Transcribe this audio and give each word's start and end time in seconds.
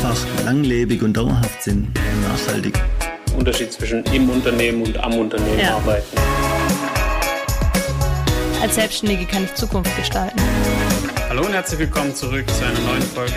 einfach 0.00 0.44
langlebig 0.46 1.02
und 1.02 1.14
dauerhaft 1.14 1.62
sind 1.62 1.88
nachhaltig. 2.22 2.80
Unterschied 3.36 3.70
zwischen 3.70 4.02
im 4.04 4.30
Unternehmen 4.30 4.82
und 4.82 4.96
am 4.96 5.12
Unternehmen 5.12 5.58
ja. 5.58 5.76
arbeiten. 5.76 6.06
Als 8.62 8.76
Selbstständige 8.76 9.26
kann 9.26 9.44
ich 9.44 9.54
Zukunft 9.54 9.94
gestalten. 9.96 10.40
Hallo 11.28 11.44
und 11.44 11.52
herzlich 11.52 11.80
willkommen 11.80 12.14
zurück 12.14 12.48
zu 12.48 12.64
einer 12.64 12.80
neuen 12.80 13.02
Folge. 13.02 13.34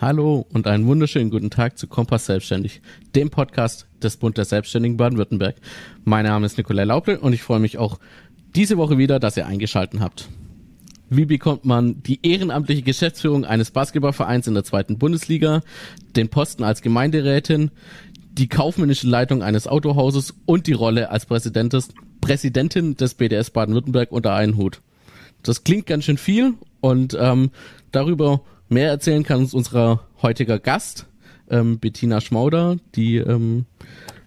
Hallo 0.00 0.46
und 0.52 0.68
einen 0.68 0.86
wunderschönen 0.86 1.30
guten 1.30 1.50
Tag 1.50 1.76
zu 1.78 1.88
Kompass 1.88 2.26
Selbstständig, 2.26 2.80
dem 3.16 3.30
Podcast 3.30 3.88
des 4.02 4.18
Bund 4.18 4.38
der 4.38 4.44
Selbstständigen 4.44 4.96
Baden-Württemberg. 4.96 5.56
Mein 6.04 6.26
Name 6.26 6.46
ist 6.46 6.58
Nikolai 6.58 6.84
Laupel 6.84 7.16
und 7.16 7.32
ich 7.32 7.42
freue 7.42 7.58
mich 7.58 7.76
auch 7.76 7.98
diese 8.54 8.76
Woche 8.76 8.98
wieder, 8.98 9.18
dass 9.18 9.36
ihr 9.36 9.46
eingeschalten 9.46 10.00
habt. 10.00 10.28
Wie 11.16 11.26
bekommt 11.26 11.64
man 11.64 12.02
die 12.02 12.26
ehrenamtliche 12.26 12.82
Geschäftsführung 12.82 13.44
eines 13.44 13.70
Basketballvereins 13.70 14.48
in 14.48 14.54
der 14.54 14.64
zweiten 14.64 14.98
Bundesliga, 14.98 15.62
den 16.16 16.28
Posten 16.28 16.64
als 16.64 16.82
Gemeinderätin, 16.82 17.70
die 18.32 18.48
kaufmännische 18.48 19.06
Leitung 19.06 19.42
eines 19.42 19.68
Autohauses 19.68 20.34
und 20.44 20.66
die 20.66 20.72
Rolle 20.72 21.10
als 21.10 21.26
Präsidentin 21.26 22.96
des 22.96 23.14
BDS 23.14 23.50
Baden-Württemberg 23.50 24.10
unter 24.10 24.34
einen 24.34 24.56
Hut? 24.56 24.80
Das 25.44 25.62
klingt 25.62 25.86
ganz 25.86 26.04
schön 26.04 26.18
viel 26.18 26.54
und 26.80 27.16
ähm, 27.20 27.50
darüber 27.92 28.40
mehr 28.68 28.88
erzählen 28.88 29.22
kann 29.22 29.38
uns 29.40 29.54
unser 29.54 30.00
heutiger 30.20 30.58
Gast, 30.58 31.06
ähm, 31.48 31.78
Bettina 31.78 32.20
Schmauder, 32.20 32.78
die 32.96 33.18
ähm, 33.18 33.66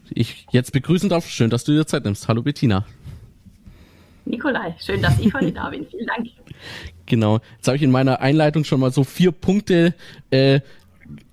ich 0.09 0.45
jetzt 0.51 0.71
begrüßen 0.71 1.09
darf. 1.09 1.27
Schön, 1.27 1.49
dass 1.49 1.65
du 1.65 1.73
dir 1.73 1.85
Zeit 1.85 2.05
nimmst. 2.05 2.29
Hallo 2.29 2.43
Bettina. 2.43 2.85
Nikolai, 4.29 4.75
schön, 4.79 5.01
dass 5.01 5.19
ich 5.19 5.33
heute 5.33 5.51
da 5.51 5.69
bin. 5.69 5.85
Vielen 5.91 6.07
Dank. 6.07 6.27
Genau. 7.05 7.39
Jetzt 7.55 7.67
habe 7.67 7.77
ich 7.77 7.83
in 7.83 7.91
meiner 7.91 8.19
Einleitung 8.21 8.63
schon 8.63 8.79
mal 8.79 8.91
so 8.91 9.03
vier 9.03 9.31
Punkte 9.31 9.93
äh, 10.29 10.59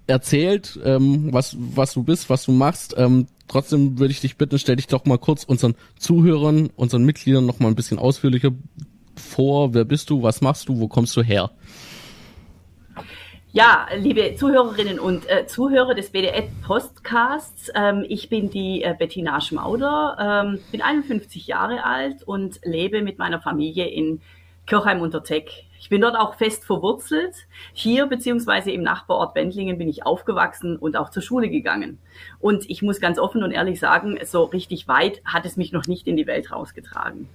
erzählt, 0.06 0.78
ähm, 0.84 1.32
was, 1.32 1.56
was 1.58 1.94
du 1.94 2.02
bist, 2.02 2.30
was 2.30 2.44
du 2.44 2.52
machst. 2.52 2.94
Ähm, 2.96 3.26
trotzdem 3.48 3.98
würde 3.98 4.12
ich 4.12 4.20
dich 4.20 4.36
bitten, 4.36 4.58
stell 4.58 4.76
dich 4.76 4.86
doch 4.86 5.04
mal 5.04 5.18
kurz 5.18 5.44
unseren 5.44 5.74
Zuhörern, 5.98 6.70
unseren 6.76 7.04
Mitgliedern 7.04 7.46
noch 7.46 7.58
mal 7.58 7.68
ein 7.68 7.74
bisschen 7.74 7.98
ausführlicher 7.98 8.50
vor. 9.16 9.74
Wer 9.74 9.84
bist 9.84 10.10
du? 10.10 10.22
Was 10.22 10.40
machst 10.40 10.68
du? 10.68 10.78
Wo 10.78 10.88
kommst 10.88 11.16
du 11.16 11.22
her? 11.22 11.50
Ja, 13.56 13.86
liebe 13.96 14.34
Zuhörerinnen 14.34 14.98
und 14.98 15.30
äh, 15.30 15.46
Zuhörer 15.46 15.94
des 15.94 16.10
BDS 16.10 16.50
Podcasts, 16.66 17.70
ähm, 17.76 18.04
ich 18.08 18.28
bin 18.28 18.50
die 18.50 18.82
äh, 18.82 18.96
Bettina 18.98 19.40
Schmauder, 19.40 20.16
ähm, 20.44 20.58
bin 20.72 20.82
51 20.82 21.46
Jahre 21.46 21.84
alt 21.84 22.24
und 22.24 22.58
lebe 22.64 23.00
mit 23.00 23.18
meiner 23.20 23.40
Familie 23.40 23.86
in 23.86 24.20
Kirchheim 24.66 25.00
unter 25.00 25.22
Teck. 25.22 25.66
Ich 25.78 25.88
bin 25.88 26.00
dort 26.00 26.16
auch 26.16 26.34
fest 26.34 26.64
verwurzelt. 26.64 27.46
Hier 27.72 28.06
beziehungsweise 28.06 28.72
im 28.72 28.82
Nachbarort 28.82 29.36
Wendlingen 29.36 29.78
bin 29.78 29.88
ich 29.88 30.04
aufgewachsen 30.04 30.76
und 30.76 30.96
auch 30.96 31.10
zur 31.10 31.22
Schule 31.22 31.48
gegangen. 31.48 31.98
Und 32.40 32.68
ich 32.68 32.82
muss 32.82 33.00
ganz 33.00 33.20
offen 33.20 33.44
und 33.44 33.52
ehrlich 33.52 33.78
sagen, 33.78 34.18
so 34.24 34.42
richtig 34.42 34.88
weit 34.88 35.22
hat 35.24 35.46
es 35.46 35.56
mich 35.56 35.70
noch 35.70 35.86
nicht 35.86 36.08
in 36.08 36.16
die 36.16 36.26
Welt 36.26 36.50
rausgetragen. 36.50 37.28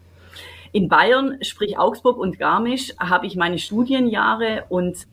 In 0.73 0.89
Bayern, 0.89 1.37
sprich 1.43 1.79
Augsburg 1.79 2.17
und 2.17 2.39
Garmisch, 2.39 2.93
habe 2.99 3.25
ich 3.25 3.37
meine 3.37 3.57
Studienjahre 3.57 4.65
und 4.67 5.07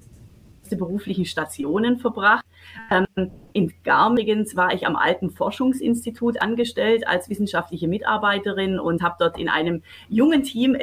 beruflichen 0.75 1.25
Stationen 1.25 1.98
verbracht. 1.98 2.45
Ähm, 2.91 3.31
in 3.53 3.72
Garmigens 3.84 4.56
war 4.56 4.75
ich 4.75 4.86
am 4.86 4.97
Alten 4.97 5.31
Forschungsinstitut 5.31 6.42
angestellt 6.42 7.06
als 7.06 7.28
wissenschaftliche 7.28 7.86
Mitarbeiterin 7.86 8.81
und 8.81 9.03
habe 9.03 9.14
dort 9.20 9.39
in 9.39 9.48
einem 9.48 9.84
jungen 10.09 10.42
Team 10.42 10.77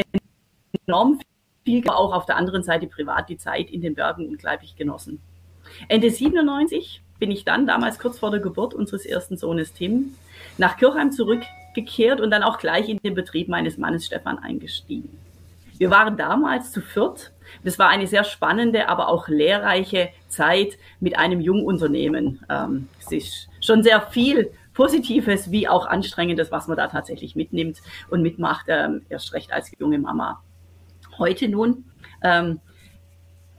enorm 0.87 1.19
viel, 1.65 1.89
auch 1.89 2.13
auf 2.13 2.25
der 2.25 2.37
anderen 2.37 2.63
Seite 2.63 2.87
privat 2.87 3.27
die 3.27 3.37
Zeit 3.37 3.69
in 3.69 3.81
den 3.81 3.95
Bergen 3.95 4.29
unglaublich 4.29 4.77
genossen. 4.77 5.19
Ende 5.87 6.09
97 6.09 7.01
bin 7.19 7.31
ich 7.31 7.45
dann, 7.45 7.67
damals 7.67 7.99
kurz 7.99 8.19
vor 8.19 8.31
der 8.31 8.39
Geburt 8.39 8.73
unseres 8.73 9.05
ersten 9.05 9.37
Sohnes 9.37 9.73
Tim, 9.73 10.15
nach 10.57 10.77
Kirchheim 10.77 11.11
zurückgekehrt 11.11 12.19
und 12.19 12.31
dann 12.31 12.43
auch 12.43 12.57
gleich 12.57 12.89
in 12.89 12.97
den 12.97 13.15
Betrieb 13.15 13.47
meines 13.47 13.77
Mannes 13.77 14.05
Stefan 14.05 14.39
eingestiegen. 14.39 15.09
Wir 15.77 15.89
waren 15.89 16.17
damals 16.17 16.71
zu 16.71 16.81
viert 16.81 17.33
das 17.63 17.79
war 17.79 17.89
eine 17.89 18.07
sehr 18.07 18.23
spannende, 18.23 18.89
aber 18.89 19.09
auch 19.09 19.27
lehrreiche 19.27 20.09
Zeit 20.27 20.77
mit 20.99 21.17
einem 21.17 21.41
Jungunternehmen. 21.41 22.43
Ähm, 22.49 22.87
es 22.99 23.11
ist 23.11 23.49
schon 23.61 23.83
sehr 23.83 24.01
viel 24.01 24.51
Positives 24.73 25.51
wie 25.51 25.67
auch 25.67 25.85
Anstrengendes, 25.85 26.51
was 26.51 26.67
man 26.67 26.77
da 26.77 26.87
tatsächlich 26.87 27.35
mitnimmt 27.35 27.79
und 28.09 28.21
mitmacht, 28.21 28.65
ähm, 28.69 29.03
erst 29.09 29.33
recht 29.33 29.51
als 29.51 29.71
junge 29.77 29.99
Mama. 29.99 30.41
Heute 31.17 31.47
nun, 31.47 31.85
ähm, 32.23 32.59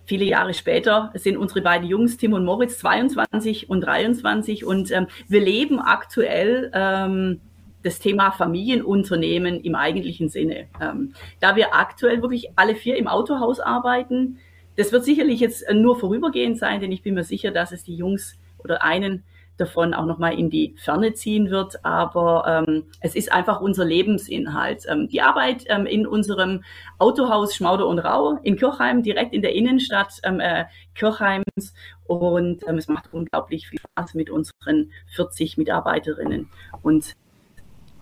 viele 0.07 0.25
Jahre 0.25 0.55
später, 0.55 1.13
sind 1.15 1.37
unsere 1.37 1.63
beiden 1.63 1.87
Jungs, 1.87 2.17
Tim 2.17 2.33
und 2.33 2.45
Moritz, 2.45 2.79
22 2.79 3.71
und 3.71 3.83
23 3.83 4.65
und 4.65 4.91
ähm, 4.91 5.07
wir 5.29 5.41
leben 5.41 5.79
aktuell 5.79 6.71
ähm, 6.75 7.41
das 7.85 8.01
Thema 8.01 8.33
Familienunternehmen 8.33 9.61
im 9.61 9.75
eigentlichen 9.77 10.29
Sinne. 10.29 10.67
Ähm, 10.81 11.15
da 11.39 11.55
wir 11.55 11.75
aktuell 11.75 12.23
wirklich 12.23 12.49
alle 12.57 12.75
vier 12.75 12.97
im 12.97 13.07
Autohaus 13.07 13.61
arbeiten, 13.61 14.39
das 14.77 14.91
wird 14.91 15.05
sicherlich 15.05 15.39
jetzt 15.39 15.65
nur 15.73 15.99
vorübergehend 15.99 16.59
sein, 16.59 16.81
denn 16.81 16.91
ich 16.91 17.03
bin 17.03 17.15
mir 17.15 17.23
sicher, 17.23 17.53
dass 17.53 17.71
es 17.71 17.85
die 17.85 17.95
Jungs 17.95 18.37
oder 18.59 18.83
einen 18.83 19.23
davon 19.57 19.95
auch 19.95 20.07
nochmal 20.07 20.37
in 20.37 20.51
die 20.51 20.75
Ferne 20.79 21.15
ziehen 21.15 21.51
wird. 21.51 21.85
Aber 21.85 22.65
ähm, 22.67 22.85
es 23.01 23.15
ist 23.15 23.33
einfach 23.33 23.61
unser 23.61 23.85
Lebensinhalt. 23.85 24.85
Ähm, 24.89 25.09
die 25.09 25.21
Arbeit 25.21 25.65
ähm, 25.69 25.87
in 25.87 26.07
unserem 26.07 26.65
Autohaus 26.99 27.55
Schmauder 27.55 27.87
und 27.87 28.01
Rau 28.01 28.39
in 28.43 28.57
Kirchheim, 28.57 29.03
direkt 29.03 29.33
in 29.33 29.43
der 29.43 29.55
Innenstadt 29.55 30.15
ähm, 30.25 30.41
äh, 30.41 30.65
Kirchheims. 30.95 31.75
Und 32.07 32.67
ähm, 32.67 32.79
es 32.79 32.89
macht 32.89 33.13
unglaublich 33.13 33.69
viel 33.69 33.79
Spaß 33.79 34.15
mit 34.15 34.29
unseren 34.29 34.91
40 35.15 35.57
Mitarbeiterinnen 35.57 36.51
und 36.83 37.15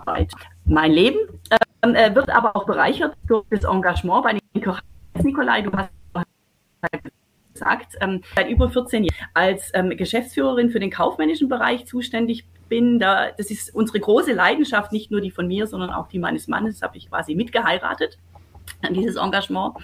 Arbeit. 0.07 0.33
Mein 0.65 0.93
Leben 0.93 1.19
ähm, 1.83 1.95
äh, 1.95 2.15
wird 2.15 2.31
aber 2.31 2.57
auch 2.57 2.67
bereichert 2.67 3.17
durch 3.27 3.45
das 3.51 3.65
Engagement 3.65 4.25
bei 4.25 4.33
den 4.33 4.63
Kochs. 4.63 4.83
Nikolai, 5.23 5.63
du 5.63 5.71
hast 5.73 5.91
gesagt, 7.53 7.97
ähm, 8.01 8.23
seit 8.35 8.49
über 8.49 8.71
14 8.71 9.05
Jahren 9.05 9.29
als 9.35 9.71
ähm, 9.75 9.91
Geschäftsführerin 9.91 10.71
für 10.71 10.81
den 10.81 10.91
kaufmännischen 10.91 11.49
Bereich 11.49 11.87
zuständig 11.87 12.47
bin. 12.69 12.99
Da, 12.99 13.31
das 13.33 13.51
ist 13.51 13.75
unsere 13.75 14.01
große 14.01 14.33
Leidenschaft, 14.33 14.93
nicht 14.93 15.11
nur 15.11 15.21
die 15.21 15.31
von 15.31 15.47
mir, 15.47 15.67
sondern 15.67 15.91
auch 15.91 16.09
die 16.09 16.19
meines 16.19 16.49
Mannes. 16.49 16.81
Das 16.81 16.89
habe 16.89 16.97
ich 16.97 17.09
quasi 17.09 17.35
mitgeheiratet 17.35 18.19
an 18.81 18.95
dieses 18.95 19.17
Engagement. 19.17 19.75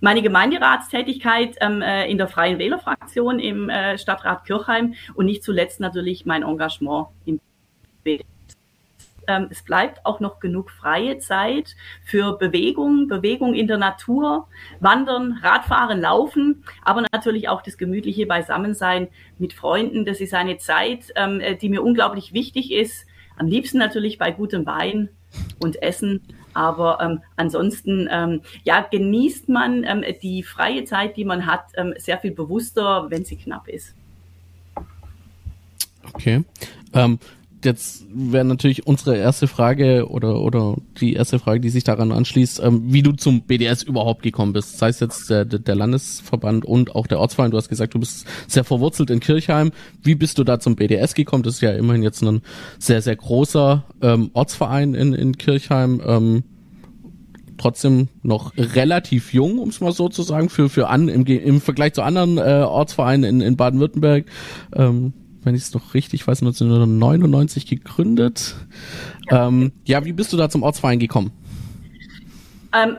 Meine 0.00 0.22
Gemeinderatstätigkeit 0.22 1.56
ähm, 1.60 1.82
äh, 1.82 2.08
in 2.10 2.18
der 2.18 2.28
Freien 2.28 2.58
Wählerfraktion 2.58 3.40
im 3.40 3.68
äh, 3.68 3.98
Stadtrat 3.98 4.44
Kirchheim 4.44 4.94
und 5.14 5.26
nicht 5.26 5.42
zuletzt 5.42 5.80
natürlich 5.80 6.26
mein 6.26 6.42
Engagement 6.42 7.08
im 7.24 7.40
BD 8.04 8.24
ähm, 9.26 9.48
es 9.50 9.62
bleibt 9.62 10.04
auch 10.04 10.20
noch 10.20 10.40
genug 10.40 10.70
freie 10.70 11.18
Zeit 11.18 11.76
für 12.04 12.38
Bewegung, 12.38 13.08
Bewegung 13.08 13.54
in 13.54 13.66
der 13.66 13.78
Natur, 13.78 14.48
Wandern, 14.80 15.38
Radfahren, 15.42 16.00
Laufen, 16.00 16.64
aber 16.82 17.04
natürlich 17.12 17.48
auch 17.48 17.62
das 17.62 17.78
gemütliche 17.78 18.26
Beisammensein 18.26 19.08
mit 19.38 19.52
Freunden. 19.52 20.04
Das 20.04 20.20
ist 20.20 20.34
eine 20.34 20.58
Zeit, 20.58 21.12
ähm, 21.16 21.40
äh, 21.40 21.56
die 21.56 21.68
mir 21.68 21.82
unglaublich 21.82 22.32
wichtig 22.32 22.72
ist. 22.72 23.06
Am 23.36 23.46
liebsten 23.46 23.78
natürlich 23.78 24.18
bei 24.18 24.30
gutem 24.30 24.64
Wein 24.66 25.10
und 25.58 25.82
Essen, 25.82 26.22
aber 26.54 26.98
ähm, 27.02 27.20
ansonsten 27.36 28.08
ähm, 28.10 28.40
ja 28.64 28.80
genießt 28.80 29.48
man 29.48 29.84
ähm, 29.84 30.04
die 30.22 30.42
freie 30.42 30.84
Zeit, 30.84 31.16
die 31.16 31.24
man 31.24 31.46
hat, 31.46 31.66
ähm, 31.76 31.94
sehr 31.98 32.18
viel 32.18 32.30
bewusster, 32.30 33.06
wenn 33.10 33.24
sie 33.24 33.36
knapp 33.36 33.68
ist. 33.68 33.94
Okay. 36.14 36.44
Jetzt 37.66 38.06
wäre 38.14 38.44
natürlich 38.44 38.86
unsere 38.86 39.16
erste 39.16 39.48
Frage 39.48 40.08
oder 40.08 40.40
oder 40.40 40.76
die 41.00 41.14
erste 41.14 41.40
Frage, 41.40 41.58
die 41.58 41.68
sich 41.68 41.82
daran 41.82 42.12
anschließt, 42.12 42.62
ähm, 42.62 42.84
wie 42.92 43.02
du 43.02 43.10
zum 43.10 43.42
BDS 43.42 43.82
überhaupt 43.82 44.22
gekommen 44.22 44.52
bist. 44.52 44.78
Sei 44.78 44.88
es 44.88 45.00
jetzt 45.00 45.28
der, 45.28 45.44
der 45.44 45.74
Landesverband 45.74 46.64
und 46.64 46.94
auch 46.94 47.08
der 47.08 47.18
Ortsverein. 47.18 47.50
Du 47.50 47.56
hast 47.56 47.68
gesagt, 47.68 47.94
du 47.94 47.98
bist 47.98 48.24
sehr 48.46 48.62
verwurzelt 48.62 49.10
in 49.10 49.18
Kirchheim. 49.18 49.72
Wie 50.00 50.14
bist 50.14 50.38
du 50.38 50.44
da 50.44 50.60
zum 50.60 50.76
BDS 50.76 51.14
gekommen? 51.14 51.42
Das 51.42 51.54
ist 51.54 51.60
ja 51.60 51.72
immerhin 51.72 52.04
jetzt 52.04 52.22
ein 52.22 52.40
sehr 52.78 53.02
sehr 53.02 53.16
großer 53.16 53.84
ähm, 54.00 54.30
Ortsverein 54.32 54.94
in 54.94 55.12
in 55.12 55.36
Kirchheim. 55.36 56.00
Ähm, 56.06 56.44
trotzdem 57.58 58.08
noch 58.22 58.56
relativ 58.56 59.32
jung, 59.34 59.58
um 59.58 59.70
es 59.70 59.80
mal 59.80 59.90
so 59.90 60.08
zu 60.08 60.22
sagen, 60.22 60.50
für 60.50 60.68
für 60.68 60.88
an 60.88 61.08
im, 61.08 61.26
im 61.26 61.60
Vergleich 61.60 61.94
zu 61.94 62.02
anderen 62.02 62.38
äh, 62.38 62.64
Ortsvereinen 62.64 63.24
in, 63.24 63.40
in 63.40 63.56
Baden-Württemberg. 63.56 64.26
Ähm, 64.72 65.14
wenn 65.46 65.54
ich 65.54 65.62
es 65.62 65.72
noch 65.72 65.94
richtig 65.94 66.26
weiß, 66.26 66.42
1999 66.42 67.66
gegründet. 67.66 68.56
Ähm, 69.30 69.72
ja, 69.84 70.04
wie 70.04 70.12
bist 70.12 70.32
du 70.32 70.36
da 70.36 70.50
zum 70.50 70.64
Ortsverein 70.64 70.98
gekommen? 70.98 71.30
Ähm, 72.76 72.98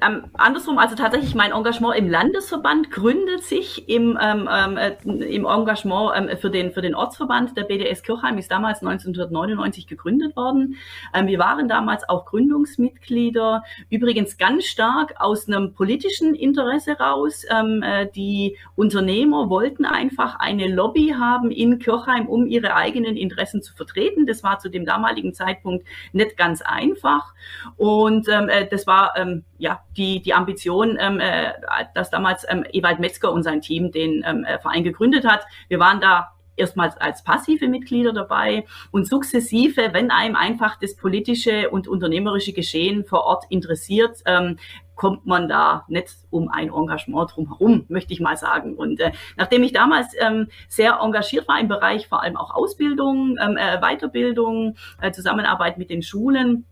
ähm, 0.00 0.24
andersrum, 0.32 0.78
also 0.78 0.96
tatsächlich 0.96 1.34
mein 1.34 1.52
Engagement 1.52 1.96
im 1.96 2.08
Landesverband 2.08 2.90
gründet 2.90 3.44
sich 3.44 3.88
im, 3.88 4.18
ähm, 4.20 4.48
ähm 4.50 4.76
äh, 4.76 4.92
im 5.04 5.46
Engagement 5.46 6.12
ähm, 6.16 6.36
für, 6.38 6.50
den, 6.50 6.72
für 6.72 6.82
den 6.82 6.94
Ortsverband. 6.96 7.56
Der 7.56 7.62
BDS 7.62 8.02
Kirchheim 8.02 8.38
ist 8.38 8.50
damals 8.50 8.80
1999 8.80 9.86
gegründet 9.86 10.34
worden. 10.36 10.76
Ähm, 11.12 11.28
wir 11.28 11.38
waren 11.38 11.68
damals 11.68 12.08
auch 12.08 12.24
Gründungsmitglieder, 12.24 13.62
übrigens 13.88 14.36
ganz 14.36 14.64
stark 14.64 15.14
aus 15.18 15.46
einem 15.46 15.74
politischen 15.74 16.34
Interesse 16.34 16.98
raus. 16.98 17.44
Äh, 17.44 18.08
die 18.16 18.56
Unternehmer 18.74 19.48
wollten 19.48 19.84
einfach 19.84 20.40
eine 20.40 20.66
Lobby 20.66 21.14
haben 21.16 21.52
in 21.52 21.78
Kirchheim, 21.78 22.26
um 22.26 22.46
ihre 22.46 22.74
eigenen 22.74 23.16
Interessen 23.16 23.62
zu 23.62 23.74
vertreten. 23.74 24.26
Das 24.26 24.42
war 24.42 24.58
zu 24.58 24.70
dem 24.70 24.84
damaligen 24.84 25.34
Zeitpunkt 25.34 25.86
nicht 26.12 26.36
ganz 26.36 26.62
einfach. 26.62 27.32
Und 27.76 28.26
äh, 28.28 28.66
das 28.68 28.88
war 28.88 29.03
ähm, 29.16 29.44
ja 29.58 29.80
die, 29.96 30.20
die 30.20 30.34
Ambition, 30.34 30.96
ähm, 31.00 31.20
äh, 31.20 31.52
dass 31.94 32.10
damals 32.10 32.46
ähm, 32.48 32.64
Ewald 32.72 33.00
Metzger 33.00 33.32
und 33.32 33.42
sein 33.42 33.60
Team 33.60 33.90
den 33.90 34.24
ähm, 34.26 34.44
äh, 34.44 34.58
Verein 34.58 34.84
gegründet 34.84 35.26
hat. 35.26 35.44
Wir 35.68 35.78
waren 35.78 36.00
da 36.00 36.30
erstmals 36.56 36.96
als 36.96 37.22
passive 37.24 37.68
Mitglieder 37.68 38.12
dabei 38.12 38.64
und 38.90 39.06
sukzessive, 39.06 39.90
wenn 39.92 40.10
einem 40.10 40.36
einfach 40.36 40.78
das 40.78 40.96
politische 40.96 41.70
und 41.70 41.88
unternehmerische 41.88 42.52
Geschehen 42.52 43.04
vor 43.04 43.24
Ort 43.24 43.44
interessiert, 43.48 44.18
ähm, 44.26 44.58
kommt 44.94 45.26
man 45.26 45.48
da 45.48 45.84
nicht 45.88 46.14
um 46.30 46.48
ein 46.48 46.72
Engagement 46.72 47.34
drumherum, 47.34 47.84
möchte 47.88 48.12
ich 48.12 48.20
mal 48.20 48.36
sagen. 48.36 48.76
Und 48.76 49.00
äh, 49.00 49.12
nachdem 49.36 49.62
ich 49.64 49.72
damals 49.72 50.14
ähm, 50.20 50.48
sehr 50.68 51.00
engagiert 51.02 51.48
war 51.48 51.58
im 51.58 51.68
Bereich 51.68 52.06
vor 52.06 52.22
allem 52.22 52.36
auch 52.36 52.54
Ausbildung, 52.54 53.36
ähm, 53.40 53.56
äh, 53.56 53.80
Weiterbildung, 53.80 54.76
äh, 55.00 55.10
Zusammenarbeit 55.10 55.78
mit 55.78 55.90
den 55.90 56.02
Schulen, 56.02 56.64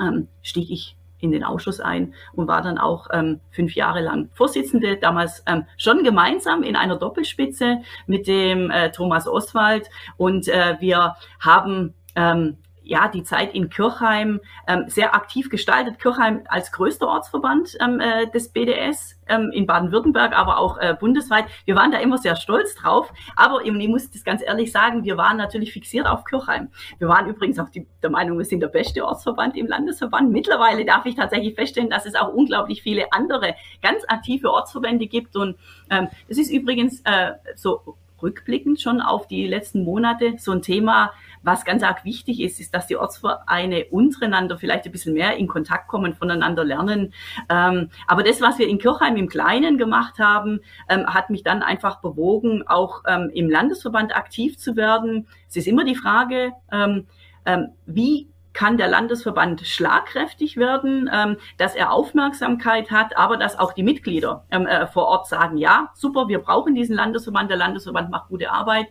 ähm, 0.00 0.28
stieg 0.42 0.70
ich 0.70 0.96
in 1.20 1.30
den 1.30 1.44
Ausschuss 1.44 1.80
ein 1.80 2.14
und 2.32 2.48
war 2.48 2.62
dann 2.62 2.78
auch 2.78 3.08
ähm, 3.12 3.40
fünf 3.50 3.74
Jahre 3.74 4.00
lang 4.00 4.30
Vorsitzende, 4.34 4.96
damals 4.96 5.42
ähm, 5.46 5.64
schon 5.76 6.04
gemeinsam 6.04 6.62
in 6.62 6.76
einer 6.76 6.96
Doppelspitze 6.96 7.78
mit 8.06 8.26
dem 8.26 8.70
äh, 8.70 8.90
Thomas 8.90 9.26
Oswald. 9.26 9.88
Und 10.16 10.48
äh, 10.48 10.76
wir 10.80 11.16
haben 11.40 11.94
ähm, 12.14 12.58
ja, 12.88 13.06
die 13.06 13.22
Zeit 13.22 13.54
in 13.54 13.68
Kirchheim 13.68 14.40
ähm, 14.66 14.84
sehr 14.88 15.14
aktiv 15.14 15.50
gestaltet. 15.50 16.00
Kirchheim 16.00 16.40
als 16.48 16.72
größter 16.72 17.06
Ortsverband 17.06 17.76
ähm, 17.80 18.00
äh, 18.00 18.30
des 18.30 18.48
BDS 18.48 19.20
ähm, 19.28 19.50
in 19.52 19.66
Baden-Württemberg, 19.66 20.36
aber 20.36 20.56
auch 20.56 20.78
äh, 20.78 20.96
bundesweit. 20.98 21.44
Wir 21.66 21.76
waren 21.76 21.92
da 21.92 21.98
immer 21.98 22.16
sehr 22.16 22.34
stolz 22.34 22.74
drauf. 22.74 23.12
Aber 23.36 23.62
ich 23.62 23.88
muss 23.88 24.10
das 24.10 24.24
ganz 24.24 24.42
ehrlich 24.42 24.72
sagen, 24.72 25.04
wir 25.04 25.18
waren 25.18 25.36
natürlich 25.36 25.74
fixiert 25.74 26.06
auf 26.06 26.24
Kirchheim. 26.24 26.70
Wir 26.98 27.08
waren 27.08 27.28
übrigens 27.28 27.58
auch 27.58 27.68
die, 27.68 27.86
der 28.02 28.08
Meinung, 28.08 28.38
wir 28.38 28.46
sind 28.46 28.60
der 28.60 28.68
beste 28.68 29.04
Ortsverband 29.04 29.54
im 29.58 29.66
Landesverband. 29.66 30.32
Mittlerweile 30.32 30.86
darf 30.86 31.04
ich 31.04 31.14
tatsächlich 31.14 31.56
feststellen, 31.56 31.90
dass 31.90 32.06
es 32.06 32.14
auch 32.14 32.32
unglaublich 32.32 32.82
viele 32.82 33.12
andere 33.12 33.54
ganz 33.82 34.02
aktive 34.08 34.50
Ortsverbände 34.50 35.08
gibt. 35.08 35.36
Und 35.36 35.56
ähm, 35.90 36.08
das 36.26 36.38
ist 36.38 36.50
übrigens 36.50 37.02
äh, 37.04 37.32
so 37.54 37.98
rückblickend 38.22 38.80
schon 38.80 39.00
auf 39.00 39.26
die 39.26 39.46
letzten 39.46 39.84
Monate 39.84 40.34
so 40.38 40.52
ein 40.52 40.62
Thema, 40.62 41.12
was 41.42 41.64
ganz 41.64 41.82
arg 41.82 42.04
wichtig 42.04 42.40
ist, 42.40 42.60
ist, 42.60 42.74
dass 42.74 42.86
die 42.86 42.96
Ortsvereine 42.96 43.86
untereinander 43.90 44.58
vielleicht 44.58 44.86
ein 44.86 44.92
bisschen 44.92 45.14
mehr 45.14 45.36
in 45.36 45.46
Kontakt 45.46 45.88
kommen, 45.88 46.14
voneinander 46.14 46.64
lernen. 46.64 47.12
Ähm, 47.48 47.90
aber 48.06 48.22
das, 48.22 48.40
was 48.40 48.58
wir 48.58 48.68
in 48.68 48.78
Kirchheim 48.78 49.16
im 49.16 49.28
Kleinen 49.28 49.78
gemacht 49.78 50.18
haben, 50.18 50.60
ähm, 50.88 51.06
hat 51.06 51.30
mich 51.30 51.42
dann 51.42 51.62
einfach 51.62 52.00
bewogen, 52.00 52.66
auch 52.66 53.02
ähm, 53.06 53.30
im 53.34 53.48
Landesverband 53.48 54.16
aktiv 54.16 54.58
zu 54.58 54.76
werden. 54.76 55.26
Es 55.48 55.56
ist 55.56 55.66
immer 55.66 55.84
die 55.84 55.94
Frage, 55.94 56.52
ähm, 56.72 57.06
ähm, 57.46 57.68
wie 57.86 58.28
kann 58.58 58.76
der 58.76 58.88
Landesverband 58.88 59.64
schlagkräftig 59.64 60.56
werden, 60.56 61.08
ähm, 61.14 61.36
dass 61.58 61.76
er 61.76 61.92
Aufmerksamkeit 61.92 62.90
hat, 62.90 63.16
aber 63.16 63.36
dass 63.36 63.56
auch 63.56 63.72
die 63.72 63.84
Mitglieder 63.84 64.46
ähm, 64.50 64.66
äh, 64.66 64.88
vor 64.88 65.06
Ort 65.06 65.28
sagen, 65.28 65.58
ja, 65.58 65.90
super, 65.94 66.26
wir 66.26 66.40
brauchen 66.40 66.74
diesen 66.74 66.96
Landesverband, 66.96 67.50
der 67.50 67.56
Landesverband 67.56 68.10
macht 68.10 68.28
gute 68.30 68.50
Arbeit. 68.50 68.88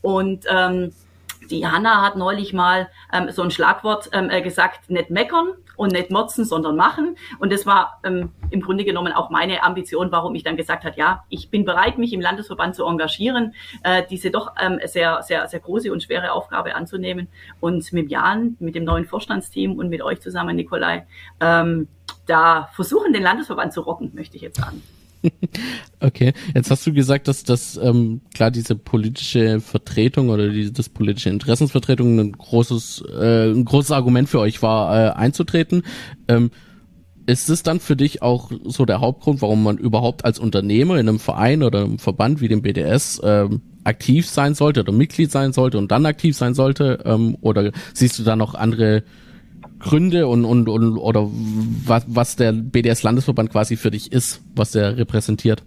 Und 0.00 0.46
ähm, 0.48 0.94
die 1.50 1.66
Hanna 1.66 2.00
hat 2.00 2.16
neulich 2.16 2.54
mal 2.54 2.88
ähm, 3.12 3.30
so 3.30 3.42
ein 3.42 3.50
Schlagwort 3.50 4.08
ähm, 4.12 4.30
äh, 4.30 4.40
gesagt, 4.40 4.88
nicht 4.88 5.10
meckern 5.10 5.48
und 5.80 5.92
nicht 5.92 6.10
motzen, 6.10 6.44
sondern 6.44 6.76
machen. 6.76 7.16
Und 7.38 7.50
das 7.50 7.64
war 7.64 8.00
ähm, 8.04 8.32
im 8.50 8.60
Grunde 8.60 8.84
genommen 8.84 9.14
auch 9.14 9.30
meine 9.30 9.62
Ambition, 9.62 10.12
warum 10.12 10.34
ich 10.34 10.42
dann 10.44 10.58
gesagt 10.58 10.84
habe, 10.84 10.94
ja, 10.98 11.24
ich 11.30 11.48
bin 11.48 11.64
bereit, 11.64 11.96
mich 11.96 12.12
im 12.12 12.20
Landesverband 12.20 12.74
zu 12.74 12.84
engagieren, 12.84 13.54
äh, 13.82 14.02
diese 14.10 14.30
doch 14.30 14.52
ähm, 14.60 14.78
sehr, 14.84 15.22
sehr, 15.22 15.48
sehr 15.48 15.60
große 15.60 15.90
und 15.90 16.02
schwere 16.02 16.32
Aufgabe 16.32 16.74
anzunehmen. 16.74 17.28
Und 17.60 17.94
mit 17.94 18.10
Jan, 18.10 18.58
mit 18.60 18.74
dem 18.74 18.84
neuen 18.84 19.06
Vorstandsteam 19.06 19.78
und 19.78 19.88
mit 19.88 20.02
euch 20.02 20.20
zusammen, 20.20 20.54
Nikolai, 20.54 21.06
ähm, 21.40 21.88
da 22.26 22.68
versuchen, 22.74 23.14
den 23.14 23.22
Landesverband 23.22 23.72
zu 23.72 23.80
rocken, 23.80 24.10
möchte 24.14 24.36
ich 24.36 24.42
jetzt 24.42 24.60
sagen. 24.60 24.82
okay, 26.00 26.32
jetzt 26.54 26.70
hast 26.70 26.86
du 26.86 26.92
gesagt, 26.92 27.28
dass 27.28 27.44
das 27.44 27.76
ähm, 27.76 28.22
klar 28.34 28.50
diese 28.50 28.74
politische 28.74 29.60
Vertretung 29.60 30.30
oder 30.30 30.48
die, 30.48 30.72
das 30.72 30.88
politische 30.88 31.30
Interessensvertretung 31.30 32.18
ein 32.18 32.32
großes 32.32 33.04
äh, 33.18 33.50
ein 33.50 33.64
großes 33.64 33.92
Argument 33.92 34.28
für 34.28 34.40
euch 34.40 34.62
war 34.62 34.96
äh, 34.96 35.10
einzutreten. 35.10 35.82
Ähm, 36.28 36.50
ist 37.26 37.48
es 37.48 37.62
dann 37.62 37.80
für 37.80 37.96
dich 37.96 38.22
auch 38.22 38.50
so 38.64 38.84
der 38.84 39.00
Hauptgrund, 39.00 39.42
warum 39.42 39.62
man 39.62 39.78
überhaupt 39.78 40.24
als 40.24 40.38
Unternehmer 40.38 40.98
in 40.98 41.08
einem 41.08 41.18
Verein 41.18 41.62
oder 41.62 41.84
einem 41.84 41.98
Verband 41.98 42.40
wie 42.40 42.48
dem 42.48 42.62
BDS 42.62 43.20
ähm, 43.22 43.62
aktiv 43.84 44.26
sein 44.26 44.54
sollte 44.54 44.80
oder 44.80 44.92
Mitglied 44.92 45.30
sein 45.30 45.52
sollte 45.52 45.78
und 45.78 45.90
dann 45.90 46.06
aktiv 46.06 46.36
sein 46.36 46.54
sollte? 46.54 47.00
Ähm, 47.04 47.36
oder 47.40 47.72
siehst 47.94 48.18
du 48.18 48.24
da 48.24 48.36
noch 48.36 48.54
andere 48.54 49.04
Gründe 49.80 50.26
und, 50.26 50.44
und, 50.44 50.68
und 50.68 50.96
oder 50.98 51.28
was, 51.30 52.04
was 52.06 52.36
der 52.36 52.52
BDS-Landesverband 52.52 53.50
quasi 53.50 53.76
für 53.76 53.90
dich 53.90 54.12
ist, 54.12 54.42
was 54.54 54.72
der 54.72 54.96
repräsentiert? 54.96 55.62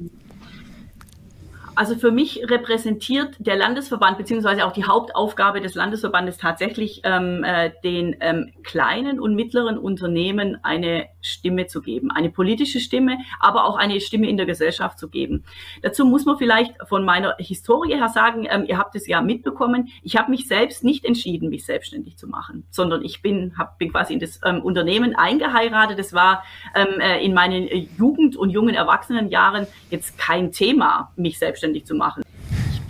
Also 1.75 1.95
für 1.95 2.11
mich 2.11 2.41
repräsentiert 2.49 3.35
der 3.39 3.55
Landesverband 3.55 4.17
beziehungsweise 4.17 4.65
auch 4.65 4.73
die 4.73 4.83
Hauptaufgabe 4.83 5.59
des 5.59 5.73
Landesverbandes 5.73 6.37
tatsächlich 6.37 7.01
ähm, 7.03 7.43
äh, 7.43 7.71
den 7.83 8.15
ähm, 8.19 8.51
kleinen 8.63 9.19
und 9.19 9.33
mittleren 9.35 9.79
Unternehmen 9.79 10.57
eine 10.61 11.07
Stimme 11.23 11.67
zu 11.67 11.81
geben, 11.81 12.11
eine 12.11 12.29
politische 12.29 12.79
Stimme, 12.79 13.17
aber 13.39 13.65
auch 13.65 13.77
eine 13.77 13.99
Stimme 14.01 14.29
in 14.29 14.37
der 14.37 14.45
Gesellschaft 14.45 14.99
zu 14.99 15.09
geben. 15.09 15.43
Dazu 15.81 16.05
muss 16.05 16.25
man 16.25 16.37
vielleicht 16.37 16.73
von 16.87 17.03
meiner 17.05 17.35
Historie 17.39 17.95
her 17.95 18.09
sagen, 18.09 18.45
ähm, 18.49 18.65
ihr 18.67 18.77
habt 18.77 18.95
es 18.95 19.07
ja 19.07 19.21
mitbekommen, 19.21 19.89
ich 20.03 20.17
habe 20.17 20.31
mich 20.31 20.47
selbst 20.47 20.83
nicht 20.83 21.05
entschieden, 21.05 21.49
mich 21.49 21.65
selbstständig 21.65 22.17
zu 22.17 22.27
machen, 22.27 22.65
sondern 22.69 23.03
ich 23.03 23.21
bin, 23.21 23.57
hab, 23.57 23.77
bin 23.79 23.91
quasi 23.91 24.13
in 24.13 24.19
das 24.19 24.39
ähm, 24.45 24.61
Unternehmen 24.61 25.15
eingeheiratet. 25.15 25.97
Das 25.97 26.13
war 26.13 26.43
ähm, 26.75 26.99
äh, 26.99 27.23
in 27.23 27.33
meinen 27.33 27.67
Jugend- 27.97 28.35
und 28.35 28.49
jungen 28.49 28.75
Erwachsenenjahren 28.75 29.67
jetzt 29.89 30.17
kein 30.17 30.51
Thema, 30.51 31.11
mich 31.15 31.39
selbstständig 31.39 31.85
zu 31.85 31.95
machen 31.95 32.23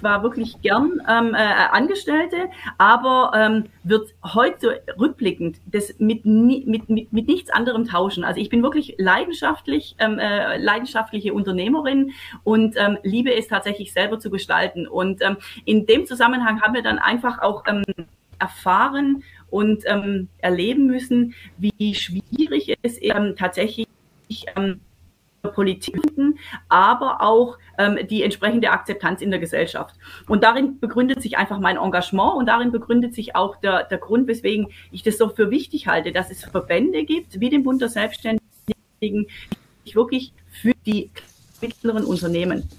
war 0.03 0.23
wirklich 0.23 0.61
gern 0.61 1.01
ähm, 1.09 1.33
äh, 1.33 1.37
Angestellte, 1.37 2.49
aber 2.77 3.31
ähm, 3.35 3.65
wird 3.83 4.13
heute 4.23 4.81
rückblickend 4.99 5.59
das 5.65 5.95
mit, 5.99 6.25
mit, 6.25 6.67
mit, 6.67 6.89
mit 6.89 7.27
nichts 7.27 7.49
anderem 7.49 7.85
tauschen. 7.85 8.23
Also 8.23 8.39
ich 8.39 8.49
bin 8.49 8.61
wirklich 8.63 8.95
leidenschaftlich, 8.97 9.95
ähm, 9.99 10.19
äh, 10.19 10.57
leidenschaftliche 10.57 11.33
Unternehmerin 11.33 12.11
und 12.43 12.75
ähm, 12.77 12.97
liebe 13.03 13.33
es 13.33 13.47
tatsächlich 13.47 13.93
selber 13.93 14.19
zu 14.19 14.29
gestalten. 14.29 14.87
Und 14.87 15.21
ähm, 15.21 15.37
in 15.65 15.85
dem 15.85 16.05
Zusammenhang 16.05 16.61
haben 16.61 16.73
wir 16.73 16.83
dann 16.83 16.99
einfach 16.99 17.39
auch 17.39 17.63
ähm, 17.67 17.83
erfahren 18.39 19.23
und 19.49 19.83
ähm, 19.85 20.27
erleben 20.39 20.87
müssen, 20.87 21.33
wie 21.57 21.95
schwierig 21.95 22.75
es 22.81 22.97
ähm, 23.01 23.35
tatsächlich 23.37 23.87
ähm, 24.55 24.81
Politik, 25.51 25.99
aber 26.69 27.21
auch 27.21 27.57
ähm, 27.77 27.99
die 28.09 28.23
entsprechende 28.23 28.71
Akzeptanz 28.71 29.21
in 29.21 29.29
der 29.29 29.39
Gesellschaft. 29.39 29.95
Und 30.27 30.43
darin 30.43 30.79
begründet 30.79 31.21
sich 31.21 31.37
einfach 31.37 31.59
mein 31.59 31.77
Engagement 31.77 32.35
und 32.35 32.45
darin 32.45 32.71
begründet 32.71 33.13
sich 33.13 33.35
auch 33.35 33.57
der, 33.57 33.83
der 33.83 33.97
Grund, 33.97 34.27
weswegen 34.27 34.67
ich 34.91 35.03
das 35.03 35.17
so 35.17 35.29
für 35.29 35.51
wichtig 35.51 35.87
halte, 35.87 36.13
dass 36.13 36.31
es 36.31 36.45
Verbände 36.45 37.03
gibt, 37.03 37.39
wie 37.39 37.49
den 37.49 37.63
Bund 37.63 37.81
der 37.81 37.89
Selbstständigen, 37.89 38.39
die 39.01 39.27
sich 39.83 39.95
wirklich 39.95 40.31
für 40.49 40.73
die 40.85 41.09
mittleren 41.61 42.05
Unternehmen 42.05 42.69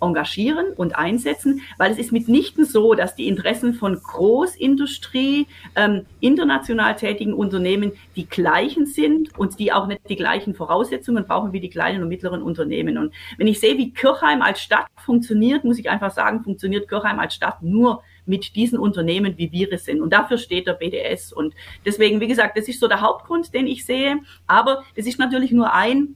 engagieren 0.00 0.72
und 0.76 0.96
einsetzen, 0.96 1.62
weil 1.78 1.92
es 1.92 1.98
ist 1.98 2.12
mitnichten 2.12 2.64
so, 2.64 2.94
dass 2.94 3.14
die 3.14 3.28
Interessen 3.28 3.74
von 3.74 4.00
Großindustrie, 4.00 5.46
ähm, 5.76 6.06
international 6.20 6.96
tätigen 6.96 7.34
Unternehmen 7.34 7.92
die 8.16 8.28
gleichen 8.28 8.86
sind 8.86 9.38
und 9.38 9.58
die 9.58 9.72
auch 9.72 9.86
nicht 9.86 10.08
die 10.08 10.16
gleichen 10.16 10.54
Voraussetzungen 10.54 11.26
brauchen 11.26 11.52
wie 11.52 11.60
die 11.60 11.70
kleinen 11.70 12.02
und 12.02 12.08
mittleren 12.08 12.42
Unternehmen. 12.42 12.98
Und 12.98 13.12
wenn 13.36 13.46
ich 13.46 13.60
sehe, 13.60 13.76
wie 13.78 13.92
Kirchheim 13.92 14.42
als 14.42 14.60
Stadt 14.60 14.86
funktioniert, 14.96 15.64
muss 15.64 15.78
ich 15.78 15.90
einfach 15.90 16.10
sagen, 16.10 16.42
funktioniert 16.42 16.88
Kirchheim 16.88 17.18
als 17.18 17.34
Stadt 17.34 17.62
nur 17.62 18.02
mit 18.26 18.56
diesen 18.56 18.78
Unternehmen, 18.78 19.36
wie 19.36 19.52
wir 19.52 19.72
es 19.72 19.84
sind. 19.84 20.00
Und 20.00 20.12
dafür 20.12 20.38
steht 20.38 20.66
der 20.66 20.74
BDS. 20.74 21.32
Und 21.32 21.54
deswegen, 21.84 22.20
wie 22.20 22.28
gesagt, 22.28 22.56
das 22.56 22.68
ist 22.68 22.80
so 22.80 22.88
der 22.88 23.00
Hauptgrund, 23.00 23.52
den 23.52 23.66
ich 23.66 23.84
sehe. 23.84 24.20
Aber 24.46 24.84
es 24.94 25.06
ist 25.06 25.18
natürlich 25.18 25.52
nur 25.52 25.74
ein, 25.74 26.14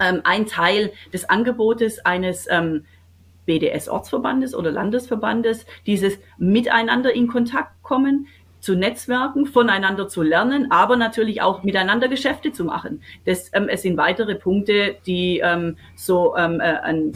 ähm, 0.00 0.20
ein 0.24 0.46
Teil 0.46 0.92
des 1.12 1.28
Angebotes 1.28 2.04
eines 2.04 2.46
ähm, 2.50 2.84
BDS-Ortsverbandes 3.46 4.54
oder 4.54 4.70
Landesverbandes, 4.70 5.66
dieses 5.86 6.14
Miteinander 6.38 7.12
in 7.12 7.28
Kontakt 7.28 7.82
kommen, 7.82 8.26
zu 8.64 8.74
netzwerken, 8.74 9.44
voneinander 9.44 10.08
zu 10.08 10.22
lernen, 10.22 10.70
aber 10.70 10.96
natürlich 10.96 11.42
auch 11.42 11.64
miteinander 11.64 12.08
Geschäfte 12.08 12.50
zu 12.50 12.64
machen. 12.64 13.02
Das 13.26 13.50
ähm, 13.52 13.68
es 13.68 13.82
sind 13.82 13.98
weitere 13.98 14.36
Punkte, 14.36 14.96
die 15.06 15.40
ähm, 15.44 15.76
so 15.96 16.34
ähm, 16.34 16.60
äh, 16.60 16.78
ein 16.78 17.12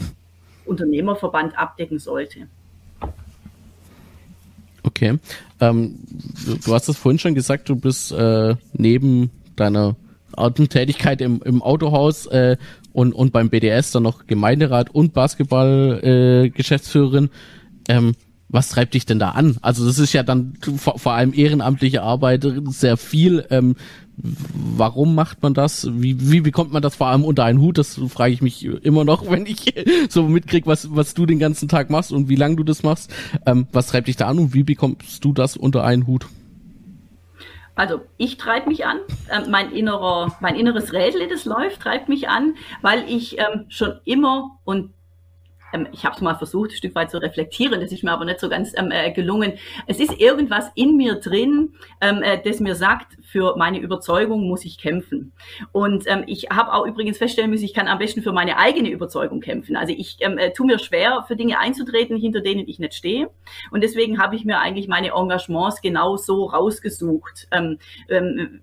Unternehmerverband 0.65 1.57
abdecken 1.57 1.97
sollte. 1.97 2.47
Okay. 4.83 5.17
Ähm, 5.59 5.95
du 6.63 6.73
hast 6.73 6.87
es 6.87 6.97
vorhin 6.97 7.17
schon 7.17 7.33
gesagt, 7.33 7.67
du 7.67 7.75
bist 7.75 8.11
äh, 8.11 8.55
neben 8.73 9.31
deiner 9.55 9.95
Tätigkeit 10.69 11.19
im, 11.21 11.41
im 11.43 11.61
Autohaus 11.61 12.27
äh, 12.27 12.57
und, 12.99 13.13
und 13.13 13.31
beim 13.31 13.49
BDS 13.49 13.91
dann 13.91 14.03
noch 14.03 14.27
Gemeinderat 14.27 14.93
und 14.93 15.13
Basketball-Geschäftsführerin. 15.13 17.29
Äh, 17.87 17.95
ähm, 17.95 18.11
was 18.49 18.67
treibt 18.67 18.93
dich 18.93 19.05
denn 19.05 19.19
da 19.19 19.29
an? 19.29 19.55
Also 19.61 19.85
das 19.85 19.99
ist 19.99 20.11
ja 20.11 20.23
dann 20.23 20.55
vor, 20.75 20.99
vor 20.99 21.13
allem 21.13 21.31
ehrenamtliche 21.33 22.01
Arbeit 22.01 22.45
sehr 22.65 22.97
viel. 22.97 23.45
Ähm, 23.51 23.77
warum 24.17 25.15
macht 25.15 25.41
man 25.43 25.53
das? 25.53 25.87
Wie, 25.93 26.29
wie 26.29 26.41
bekommt 26.41 26.73
man 26.73 26.81
das 26.81 26.95
vor 26.95 27.07
allem 27.07 27.23
unter 27.23 27.45
einen 27.45 27.61
Hut? 27.61 27.77
Das 27.77 27.97
frage 28.09 28.33
ich 28.33 28.41
mich 28.41 28.65
immer 28.65 29.05
noch, 29.05 29.31
wenn 29.31 29.45
ich 29.45 29.75
so 30.09 30.27
mitkrieg, 30.27 30.67
was, 30.67 30.93
was 30.93 31.13
du 31.13 31.25
den 31.25 31.39
ganzen 31.39 31.69
Tag 31.69 31.89
machst 31.89 32.11
und 32.11 32.27
wie 32.27 32.35
lange 32.35 32.57
du 32.57 32.65
das 32.65 32.83
machst. 32.83 33.13
Ähm, 33.45 33.67
was 33.71 33.87
treibt 33.87 34.09
dich 34.09 34.17
da 34.17 34.27
an 34.27 34.39
und 34.39 34.53
wie 34.53 34.63
bekommst 34.63 35.23
du 35.23 35.31
das 35.31 35.55
unter 35.55 35.85
einen 35.85 36.05
Hut? 36.05 36.25
Also 37.79 38.01
ich 38.17 38.35
treibe 38.35 38.67
mich 38.67 38.85
an, 38.85 38.97
ähm, 39.31 39.49
mein 39.49 39.71
innerer, 39.71 40.35
mein 40.41 40.55
inneres 40.55 40.91
Rädle, 40.91 41.29
das 41.29 41.45
läuft, 41.45 41.81
treibt 41.81 42.09
mich 42.09 42.27
an, 42.27 42.55
weil 42.81 43.09
ich 43.09 43.39
ähm, 43.39 43.67
schon 43.69 44.01
immer 44.03 44.59
und 44.65 44.93
ähm, 45.73 45.87
ich 45.91 46.05
habe 46.05 46.15
es 46.15 46.21
mal 46.21 46.35
versucht, 46.35 46.71
ein 46.71 46.75
Stück 46.75 46.95
weit 46.95 47.11
zu 47.11 47.17
reflektieren, 47.17 47.81
das 47.81 47.91
ist 47.91 48.03
mir 48.03 48.11
aber 48.11 48.25
nicht 48.25 48.39
so 48.39 48.49
ganz 48.49 48.73
ähm, 48.75 48.91
äh, 48.91 49.11
gelungen. 49.11 49.53
Es 49.87 49.99
ist 49.99 50.19
irgendwas 50.19 50.71
in 50.75 50.97
mir 50.97 51.15
drin, 51.15 51.73
ähm, 52.01 52.21
äh, 52.23 52.41
das 52.43 52.59
mir 52.59 52.75
sagt, 52.75 53.17
für 53.23 53.55
meine 53.57 53.79
Überzeugung 53.79 54.47
muss 54.47 54.65
ich 54.65 54.77
kämpfen. 54.77 55.33
Und 55.71 56.05
ähm, 56.07 56.23
ich 56.27 56.49
habe 56.49 56.73
auch 56.73 56.85
übrigens 56.85 57.17
feststellen 57.17 57.51
müssen, 57.51 57.65
ich 57.65 57.73
kann 57.73 57.87
am 57.87 57.99
besten 57.99 58.21
für 58.21 58.31
meine 58.31 58.57
eigene 58.57 58.89
Überzeugung 58.89 59.39
kämpfen. 59.39 59.75
Also 59.75 59.93
ich 59.95 60.17
ähm, 60.21 60.37
äh, 60.37 60.51
tue 60.51 60.65
mir 60.65 60.79
schwer, 60.79 61.23
für 61.27 61.35
Dinge 61.35 61.59
einzutreten, 61.59 62.17
hinter 62.17 62.41
denen 62.41 62.67
ich 62.67 62.79
nicht 62.79 62.93
stehe. 62.93 63.29
Und 63.71 63.83
deswegen 63.83 64.19
habe 64.19 64.35
ich 64.35 64.45
mir 64.45 64.59
eigentlich 64.59 64.87
meine 64.87 65.09
Engagements 65.09 65.81
genau 65.81 66.17
so 66.17 66.45
rausgesucht. 66.45 67.47
Ähm, 67.51 67.77
ähm, 68.09 68.61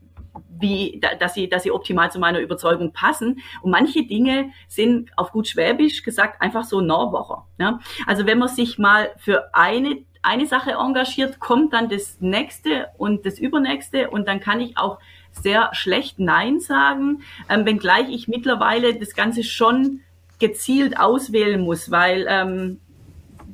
wie, 0.48 1.00
dass 1.20 1.34
sie, 1.34 1.48
dass 1.48 1.62
sie 1.62 1.70
optimal 1.70 2.10
zu 2.10 2.18
meiner 2.18 2.40
Überzeugung 2.40 2.92
passen. 2.92 3.40
Und 3.62 3.70
manche 3.70 4.06
Dinge 4.06 4.50
sind 4.68 5.10
auf 5.16 5.32
gut 5.32 5.48
Schwäbisch 5.48 6.02
gesagt 6.02 6.40
einfach 6.40 6.64
so 6.64 6.80
Norwocher. 6.80 7.46
Ja? 7.58 7.80
Also 8.06 8.26
wenn 8.26 8.38
man 8.38 8.48
sich 8.48 8.78
mal 8.78 9.10
für 9.18 9.54
eine 9.54 10.04
eine 10.26 10.46
Sache 10.46 10.72
engagiert, 10.72 11.38
kommt 11.38 11.72
dann 11.72 11.88
das 11.88 12.20
nächste 12.20 12.88
und 12.98 13.24
das 13.24 13.38
übernächste 13.38 14.10
und 14.10 14.26
dann 14.26 14.40
kann 14.40 14.60
ich 14.60 14.76
auch 14.76 14.98
sehr 15.30 15.70
schlecht 15.72 16.18
Nein 16.18 16.58
sagen, 16.58 17.22
ähm, 17.48 17.64
wenngleich 17.64 18.08
ich 18.08 18.26
mittlerweile 18.26 18.98
das 18.98 19.14
Ganze 19.14 19.44
schon 19.44 20.00
gezielt 20.40 20.98
auswählen 20.98 21.60
muss, 21.60 21.90
weil 21.90 22.26
ähm, 22.28 22.80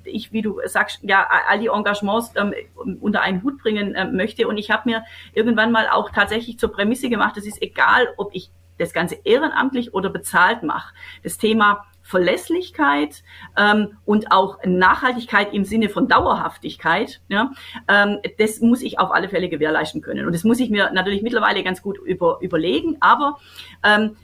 ich, 0.05 0.33
wie 0.33 0.43
du 0.43 0.61
sagst, 0.67 1.01
ja, 1.03 1.27
all 1.49 1.59
die 1.59 1.69
Engagements 1.69 2.33
ähm, 2.37 2.55
unter 3.01 3.21
einen 3.23 3.43
Hut 3.43 3.59
bringen 3.59 3.95
ähm, 3.97 4.17
möchte. 4.17 4.49
Und 4.49 4.59
ich 4.59 4.71
habe 4.71 4.89
mir 4.89 5.05
irgendwann 5.35 5.73
mal 5.73 5.89
auch 5.89 6.11
tatsächlich 6.11 6.59
zur 6.59 6.73
Prämisse 6.73 7.09
gemacht, 7.09 7.37
es 7.37 7.47
ist 7.47 7.63
egal, 7.63 8.09
ob 8.17 8.35
ich 8.35 8.51
das 8.79 8.93
Ganze 8.93 9.17
ehrenamtlich 9.25 9.95
oder 9.95 10.11
bezahlt 10.11 10.63
mache. 10.63 10.95
Das 11.23 11.39
Thema 11.39 11.85
Verlässlichkeit 12.03 13.23
ähm, 13.57 13.97
und 14.05 14.33
auch 14.33 14.59
Nachhaltigkeit 14.65 15.55
im 15.55 15.65
Sinne 15.65 15.89
von 15.89 16.09
Dauerhaftigkeit, 16.09 17.21
ja, 17.29 17.53
ähm, 17.89 18.19
das 18.39 18.61
muss 18.61 18.83
ich 18.83 18.99
auf 18.99 19.13
alle 19.13 19.29
Fälle 19.29 19.49
gewährleisten 19.49 20.03
können. 20.03 20.27
Und 20.27 20.35
das 20.35 20.45
muss 20.45 20.61
ich 20.61 20.69
mir 20.69 20.91
natürlich 20.93 21.23
mittlerweile 21.23 21.63
ganz 21.63 21.81
gut 21.81 21.99
über, 21.99 22.39
überlegen, 22.41 22.97
aber 23.01 23.39
ähm, 23.85 24.17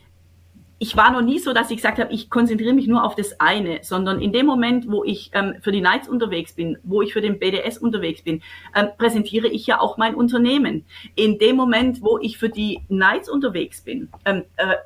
ich 0.80 0.96
war 0.96 1.10
noch 1.10 1.22
nie 1.22 1.38
so, 1.38 1.52
dass 1.52 1.70
ich 1.70 1.76
gesagt 1.78 1.98
habe, 1.98 2.12
ich 2.12 2.30
konzentriere 2.30 2.72
mich 2.72 2.86
nur 2.86 3.04
auf 3.04 3.16
das 3.16 3.40
eine, 3.40 3.80
sondern 3.82 4.20
in 4.20 4.32
dem 4.32 4.46
Moment, 4.46 4.88
wo 4.88 5.02
ich 5.02 5.30
ähm, 5.34 5.54
für 5.60 5.72
die 5.72 5.80
Nights 5.80 6.08
unterwegs 6.08 6.52
bin, 6.52 6.78
wo 6.84 7.02
ich 7.02 7.12
für 7.12 7.20
den 7.20 7.38
BDS 7.38 7.78
unterwegs 7.78 8.22
bin, 8.22 8.42
ähm, 8.76 8.88
präsentiere 8.96 9.48
ich 9.48 9.66
ja 9.66 9.80
auch 9.80 9.96
mein 9.96 10.14
Unternehmen. 10.14 10.84
In 11.16 11.38
dem 11.38 11.56
Moment, 11.56 12.00
wo 12.02 12.18
ich 12.18 12.38
für 12.38 12.48
die 12.48 12.82
Nights 12.88 13.28
unterwegs 13.28 13.82
bin, 13.82 14.08
ähm, 14.24 14.44
äh, 14.56 14.76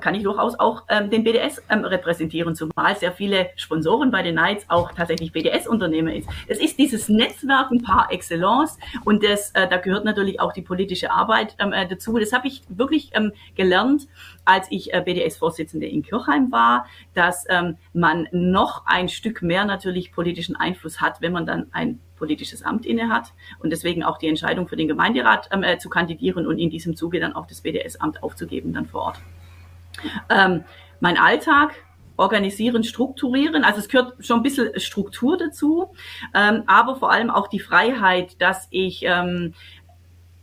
kann 0.00 0.14
ich 0.14 0.22
durchaus 0.22 0.58
auch 0.58 0.84
ähm, 0.88 1.10
den 1.10 1.24
BDS 1.24 1.62
ähm, 1.68 1.84
repräsentieren, 1.84 2.54
zumal 2.54 2.96
sehr 2.96 3.12
viele 3.12 3.50
Sponsoren 3.56 4.10
bei 4.10 4.22
den 4.22 4.36
Nights 4.36 4.64
auch 4.68 4.92
tatsächlich 4.92 5.32
BDS-Unternehmer 5.32 6.14
ist. 6.14 6.28
Es 6.46 6.58
ist 6.58 6.78
dieses 6.78 7.08
Netzwerken 7.08 7.82
par 7.82 8.08
excellence 8.10 8.78
und 9.04 9.24
das, 9.24 9.50
äh, 9.52 9.68
da 9.68 9.76
gehört 9.78 10.04
natürlich 10.04 10.40
auch 10.40 10.52
die 10.52 10.62
politische 10.62 11.10
Arbeit 11.10 11.56
ähm, 11.58 11.72
äh, 11.72 11.86
dazu. 11.86 12.18
Das 12.18 12.32
habe 12.32 12.48
ich 12.48 12.62
wirklich 12.68 13.10
ähm, 13.14 13.32
gelernt, 13.54 14.08
als 14.44 14.66
ich 14.70 14.92
äh, 14.92 15.00
BDS-Vorsitzende 15.00 15.86
in 15.86 16.02
Kirchheim 16.02 16.52
war, 16.52 16.86
dass 17.14 17.44
ähm, 17.48 17.76
man 17.92 18.28
noch 18.32 18.86
ein 18.86 19.08
Stück 19.08 19.42
mehr 19.42 19.64
natürlich 19.64 20.12
politischen 20.12 20.56
Einfluss 20.56 21.00
hat, 21.00 21.20
wenn 21.20 21.32
man 21.32 21.46
dann 21.46 21.66
ein 21.72 22.00
politisches 22.16 22.62
Amt 22.62 22.86
inne 22.86 23.08
hat 23.08 23.32
und 23.58 23.70
deswegen 23.70 24.02
auch 24.02 24.18
die 24.18 24.28
Entscheidung 24.28 24.68
für 24.68 24.76
den 24.76 24.88
Gemeinderat 24.88 25.48
ähm, 25.52 25.62
äh, 25.62 25.78
zu 25.78 25.88
kandidieren 25.88 26.46
und 26.46 26.58
in 26.58 26.70
diesem 26.70 26.96
Zuge 26.96 27.20
dann 27.20 27.34
auch 27.34 27.46
das 27.46 27.60
BDS-Amt 27.60 28.22
aufzugeben 28.22 28.72
dann 28.72 28.86
vor 28.86 29.02
Ort. 29.02 29.20
Ähm, 30.28 30.64
mein 31.00 31.18
Alltag 31.18 31.74
organisieren, 32.16 32.84
strukturieren. 32.84 33.64
Also 33.64 33.80
es 33.80 33.88
gehört 33.88 34.24
schon 34.24 34.40
ein 34.40 34.42
bisschen 34.42 34.78
Struktur 34.78 35.36
dazu, 35.36 35.92
ähm, 36.32 36.62
aber 36.66 36.96
vor 36.96 37.10
allem 37.10 37.30
auch 37.30 37.48
die 37.48 37.60
Freiheit, 37.60 38.40
dass 38.40 38.68
ich 38.70 39.02
ähm, 39.04 39.54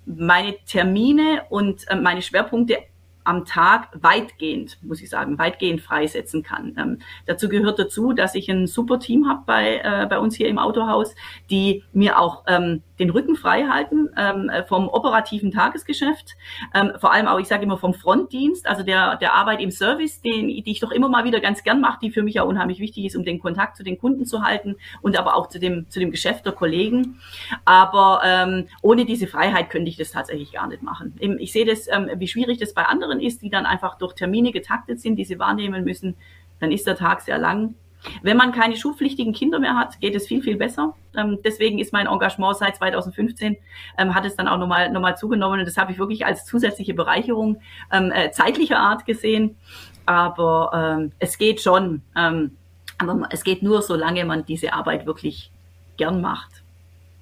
meine 0.06 0.56
Termine 0.66 1.44
und 1.50 1.88
äh, 1.90 1.96
meine 1.96 2.22
Schwerpunkte 2.22 2.78
am 3.24 3.46
Tag 3.46 3.90
weitgehend, 3.94 4.80
muss 4.82 5.02
ich 5.02 5.10
sagen, 5.10 5.38
weitgehend 5.38 5.82
freisetzen 5.82 6.44
kann. 6.44 6.76
Ähm, 6.78 7.00
dazu 7.28 7.50
gehört 7.50 7.78
dazu, 7.78 8.14
dass 8.14 8.36
ich 8.36 8.50
ein 8.50 8.68
super 8.68 9.00
Team 9.00 9.30
habe 9.30 9.44
bei, 9.46 9.78
äh, 9.84 10.08
bei 10.08 10.18
uns 10.18 10.36
hier 10.36 10.50
im 10.50 10.58
Autohaus, 10.58 11.14
die 11.50 11.84
mir 11.94 12.20
auch 12.20 12.44
ähm, 12.48 12.82
den 13.02 13.10
Rücken 13.10 13.36
frei 13.36 13.66
halten 13.66 14.10
ähm, 14.16 14.52
vom 14.68 14.88
operativen 14.88 15.52
Tagesgeschäft, 15.52 16.36
ähm, 16.74 16.92
vor 17.00 17.12
allem 17.12 17.28
auch, 17.28 17.40
ich 17.40 17.48
sage 17.48 17.64
immer, 17.64 17.78
vom 17.78 17.94
Frontdienst, 17.94 18.68
also 18.68 18.84
der, 18.84 19.18
der 19.18 19.34
Arbeit 19.34 19.60
im 19.60 19.72
Service, 19.72 20.22
den, 20.22 20.48
die 20.48 20.72
ich 20.72 20.80
doch 20.80 20.92
immer 20.92 21.10
mal 21.10 21.26
wieder 21.26 21.40
ganz 21.40 21.64
gern 21.64 21.82
mache, 21.82 22.00
die 22.02 22.12
für 22.12 22.22
mich 22.22 22.36
ja 22.36 22.44
unheimlich 22.44 22.80
wichtig 22.80 23.06
ist, 23.06 23.16
um 23.16 23.26
den 23.26 23.40
Kontakt 23.40 23.76
zu 23.76 23.84
den 23.84 23.98
Kunden 23.98 24.26
zu 24.26 24.44
halten 24.44 24.76
und 25.02 25.18
aber 25.18 25.36
auch 25.36 25.48
zu 25.48 25.60
dem, 25.60 25.90
zu 25.90 26.00
dem 26.00 26.12
Geschäft 26.12 26.46
der 26.46 26.54
Kollegen. 26.54 27.20
Aber 27.66 28.22
ähm, 28.24 28.68
ohne 28.82 29.06
diese 29.06 29.28
Freiheit 29.28 29.70
könnte 29.70 29.90
ich 29.90 29.98
das 29.98 30.12
tatsächlich 30.12 30.54
gar 30.54 30.68
nicht 30.68 30.84
machen. 30.84 31.16
Ich 31.40 31.52
sehe 31.52 31.66
das, 31.66 31.88
ähm, 31.88 32.10
wie 32.16 32.28
schwierig 32.28 32.60
das 32.60 32.74
bei 32.74 32.84
anderen 32.84 33.20
ist, 33.20 33.42
die 33.42 33.50
dann 33.50 33.66
einfach 33.66 33.98
durch 33.98 34.14
Termine 34.14 34.52
getaktet 34.52 35.02
sind, 35.02 35.16
die 35.16 35.26
sie 35.26 35.40
wahrnehmen 35.40 35.84
müssen. 35.84 36.16
Dann 36.60 36.72
ist 36.72 36.86
der 36.86 36.96
Tag 36.96 37.22
sehr 37.22 37.40
lang 37.40 37.74
wenn 38.22 38.38
man 38.38 38.52
keine 38.52 38.76
schulpflichtigen 38.76 39.34
Kinder 39.34 39.60
mehr 39.60 39.76
hat, 39.76 40.00
geht 40.00 40.16
es 40.16 40.28
viel, 40.28 40.42
viel 40.42 40.58
besser. 40.58 40.96
Ähm, 41.16 41.40
deswegen 41.44 41.80
ist 41.80 41.94
mein 41.94 42.08
Engagement 42.08 42.58
seit 42.58 42.76
2015, 42.78 43.58
ähm, 43.98 44.16
hat 44.16 44.26
es 44.26 44.36
dann 44.36 44.48
auch 44.48 44.58
nochmal 44.58 44.92
noch 44.92 45.02
mal 45.02 45.16
zugenommen. 45.16 45.60
Und 45.60 45.66
das 45.66 45.78
habe 45.78 45.92
ich 45.92 46.00
wirklich 46.00 46.26
als 46.26 46.46
zusätzliche 46.46 46.94
Bereicherung 46.94 47.62
ähm, 47.92 48.12
äh, 48.12 48.32
zeitlicher 48.32 48.80
Art 48.80 49.06
gesehen. 49.06 49.58
Aber 50.06 50.98
ähm, 51.00 51.12
es 51.20 51.38
geht 51.38 51.62
schon. 51.62 52.02
Ähm, 52.16 52.58
aber 52.98 53.28
es 53.32 53.44
geht 53.44 53.64
nur, 53.64 53.82
solange 53.82 54.26
man 54.26 54.46
diese 54.46 54.74
Arbeit 54.74 55.06
wirklich 55.06 55.52
gern 55.98 56.22
macht. 56.22 56.64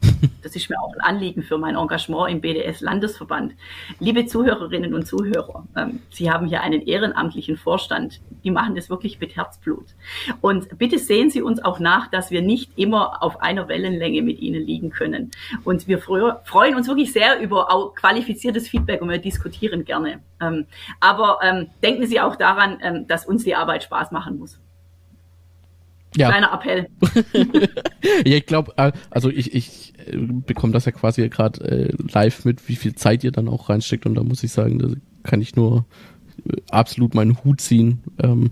Das 0.42 0.56
ist 0.56 0.70
mir 0.70 0.80
auch 0.82 0.94
ein 0.94 1.02
Anliegen 1.02 1.44
für 1.44 1.58
mein 1.58 1.76
Engagement 1.76 2.32
im 2.32 2.42
BDS-Landesverband. 2.42 3.54
Liebe 4.00 4.26
Zuhörerinnen 4.26 4.94
und 4.94 5.06
Zuhörer, 5.06 5.66
ähm, 5.76 6.02
Sie 6.10 6.32
haben 6.32 6.48
hier 6.48 6.62
einen 6.62 6.82
ehrenamtlichen 6.82 7.58
Vorstand. 7.58 8.22
Die 8.44 8.52
machen 8.52 8.76
das 8.76 8.90
wirklich 8.90 9.20
mit 9.20 9.36
Herzblut. 9.36 9.88
Und 10.42 10.78
bitte 10.78 11.00
sehen 11.00 11.30
Sie 11.30 11.42
uns 11.42 11.64
auch 11.64 11.80
nach, 11.80 12.10
dass 12.10 12.32
wir 12.32 12.42
nicht 12.42 12.72
immer 12.78 13.22
auf 13.22 13.42
einer 13.42 13.68
Wellenlänge 13.68 14.22
mit 14.22 14.40
Ihnen 14.40 14.64
liegen 14.64 14.90
können. 14.90 15.32
Und 15.64 15.88
wir 15.88 16.00
freuen 16.00 16.76
uns 16.76 16.88
wirklich 16.88 17.12
sehr 17.12 17.40
über 17.40 17.94
qualifiziertes 17.96 18.68
Feedback 18.68 19.02
und 19.02 19.10
wir 19.10 19.18
diskutieren 19.18 19.86
gerne. 19.86 20.20
Ähm, 20.42 20.66
aber 21.00 21.40
ähm, 21.42 21.68
denken 21.84 22.08
Sie 22.08 22.20
auch 22.20 22.36
daran, 22.36 23.06
dass 23.08 23.26
uns 23.26 23.44
die 23.44 23.56
Arbeit 23.56 23.84
Spaß 23.84 24.12
machen 24.12 24.38
muss. 24.38 24.60
Ja. 26.16 26.30
Kleiner 26.30 26.54
Appell. 26.54 26.88
ja, 28.26 28.38
ich 28.38 28.46
glaube, 28.46 28.74
äh, 28.78 28.92
also 29.12 29.30
ich, 29.30 29.54
ich 29.54 29.94
äh, 30.08 30.18
bekomme 30.18 30.74
das 30.74 30.86
ja 30.86 30.92
quasi 30.92 31.28
gerade 31.30 31.62
äh, 31.62 31.94
live 32.12 32.46
mit, 32.46 32.68
wie 32.68 32.76
viel 32.76 32.96
Zeit 32.96 33.24
ihr 33.24 33.32
dann 33.32 33.48
auch 33.48 33.70
reinsteckt. 33.70 34.06
Und 34.06 34.16
da 34.16 34.24
muss 34.24 34.44
ich 34.44 34.52
sagen, 34.52 34.80
da 34.80 34.88
kann 35.24 35.42
ich 35.42 35.56
nur 35.56 35.86
absolut 36.72 37.14
meinen 37.14 37.44
Hut 37.44 37.62
ziehen, 37.62 38.00
ähm, 38.24 38.50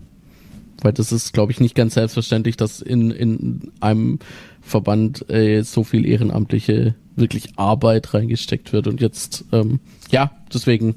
weil 0.81 0.93
das 0.93 1.11
ist, 1.11 1.33
glaube 1.33 1.51
ich, 1.51 1.59
nicht 1.59 1.73
ganz 1.73 1.95
selbstverständlich, 1.95 2.57
dass 2.57 2.81
in, 2.81 3.09
in 3.09 3.71
einem 3.79 4.19
Verband 4.61 5.25
so 5.61 5.83
viel 5.85 6.05
ehrenamtliche 6.05 6.93
wirklich 7.15 7.57
Arbeit 7.57 8.13
reingesteckt 8.13 8.73
wird. 8.73 8.87
Und 8.87 9.01
jetzt, 9.01 9.45
ähm, 9.53 9.79
ja, 10.11 10.31
deswegen 10.53 10.95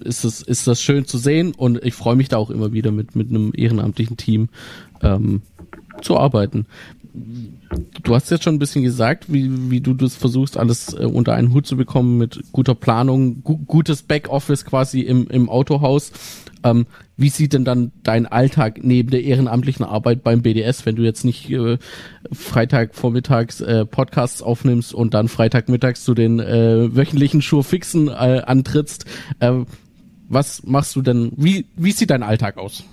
ist 0.00 0.24
es 0.24 0.42
ist 0.42 0.66
das 0.66 0.82
schön 0.82 1.06
zu 1.06 1.16
sehen. 1.16 1.52
Und 1.52 1.82
ich 1.84 1.94
freue 1.94 2.16
mich 2.16 2.28
da 2.28 2.36
auch 2.36 2.50
immer 2.50 2.72
wieder 2.72 2.90
mit 2.90 3.16
mit 3.16 3.30
einem 3.30 3.52
ehrenamtlichen 3.54 4.16
Team. 4.16 4.48
Ähm, 5.02 5.42
zu 6.02 6.18
arbeiten. 6.18 6.66
du 8.02 8.14
hast 8.14 8.30
jetzt 8.30 8.44
schon 8.44 8.54
ein 8.54 8.58
bisschen 8.58 8.82
gesagt, 8.82 9.32
wie, 9.32 9.70
wie 9.70 9.80
du 9.80 9.94
das 9.94 10.16
versuchst, 10.16 10.56
alles 10.56 10.94
äh, 10.94 11.04
unter 11.04 11.34
einen 11.34 11.52
Hut 11.52 11.66
zu 11.66 11.76
bekommen 11.76 12.18
mit 12.18 12.40
guter 12.52 12.74
Planung, 12.74 13.42
gu 13.42 13.58
gutes 13.58 14.02
Backoffice 14.02 14.64
quasi 14.64 15.00
im, 15.00 15.28
im 15.28 15.48
Autohaus. 15.48 16.12
Ähm, 16.62 16.86
wie 17.16 17.30
sieht 17.30 17.52
denn 17.52 17.64
dann 17.64 17.92
dein 18.02 18.26
Alltag 18.26 18.80
neben 18.82 19.10
der 19.10 19.24
ehrenamtlichen 19.24 19.84
Arbeit 19.84 20.22
beim 20.22 20.42
BDS, 20.42 20.86
wenn 20.86 20.96
du 20.96 21.02
jetzt 21.02 21.24
nicht 21.24 21.50
äh, 21.50 21.78
Freitag 22.32 22.94
vormittags 22.94 23.60
äh, 23.60 23.84
Podcasts 23.84 24.42
aufnimmst 24.42 24.94
und 24.94 25.14
dann 25.14 25.28
Freitagmittags 25.28 26.04
zu 26.04 26.14
den 26.14 26.38
äh, 26.38 26.94
wöchentlichen 26.94 27.42
Schurfixen 27.42 28.08
äh, 28.08 28.42
antrittst? 28.44 29.06
Äh, 29.40 29.64
was 30.28 30.62
machst 30.64 30.94
du 30.96 31.02
denn? 31.02 31.32
Wie, 31.36 31.66
wie 31.76 31.92
sieht 31.92 32.10
dein 32.10 32.22
Alltag 32.22 32.56
aus? 32.56 32.84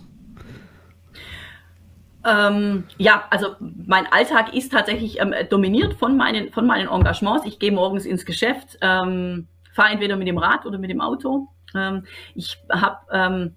Ähm, 2.27 2.83
ja, 2.97 3.23
also 3.29 3.55
mein 3.59 4.05
Alltag 4.11 4.53
ist 4.53 4.73
tatsächlich 4.73 5.21
ähm, 5.21 5.33
dominiert 5.49 5.93
von 5.93 6.17
meinen, 6.17 6.51
von 6.51 6.67
meinen 6.67 6.89
Engagements. 6.89 7.45
Ich 7.45 7.57
gehe 7.57 7.71
morgens 7.71 8.05
ins 8.05 8.25
Geschäft, 8.25 8.77
ähm, 8.81 9.47
fahre 9.73 9.93
entweder 9.93 10.17
mit 10.17 10.27
dem 10.27 10.37
Rad 10.37 10.65
oder 10.65 10.77
mit 10.77 10.89
dem 10.89 10.99
Auto. 10.99 11.47
Ähm, 11.73 12.05
ich 12.35 12.57
habe 12.69 12.97
ähm, 13.13 13.55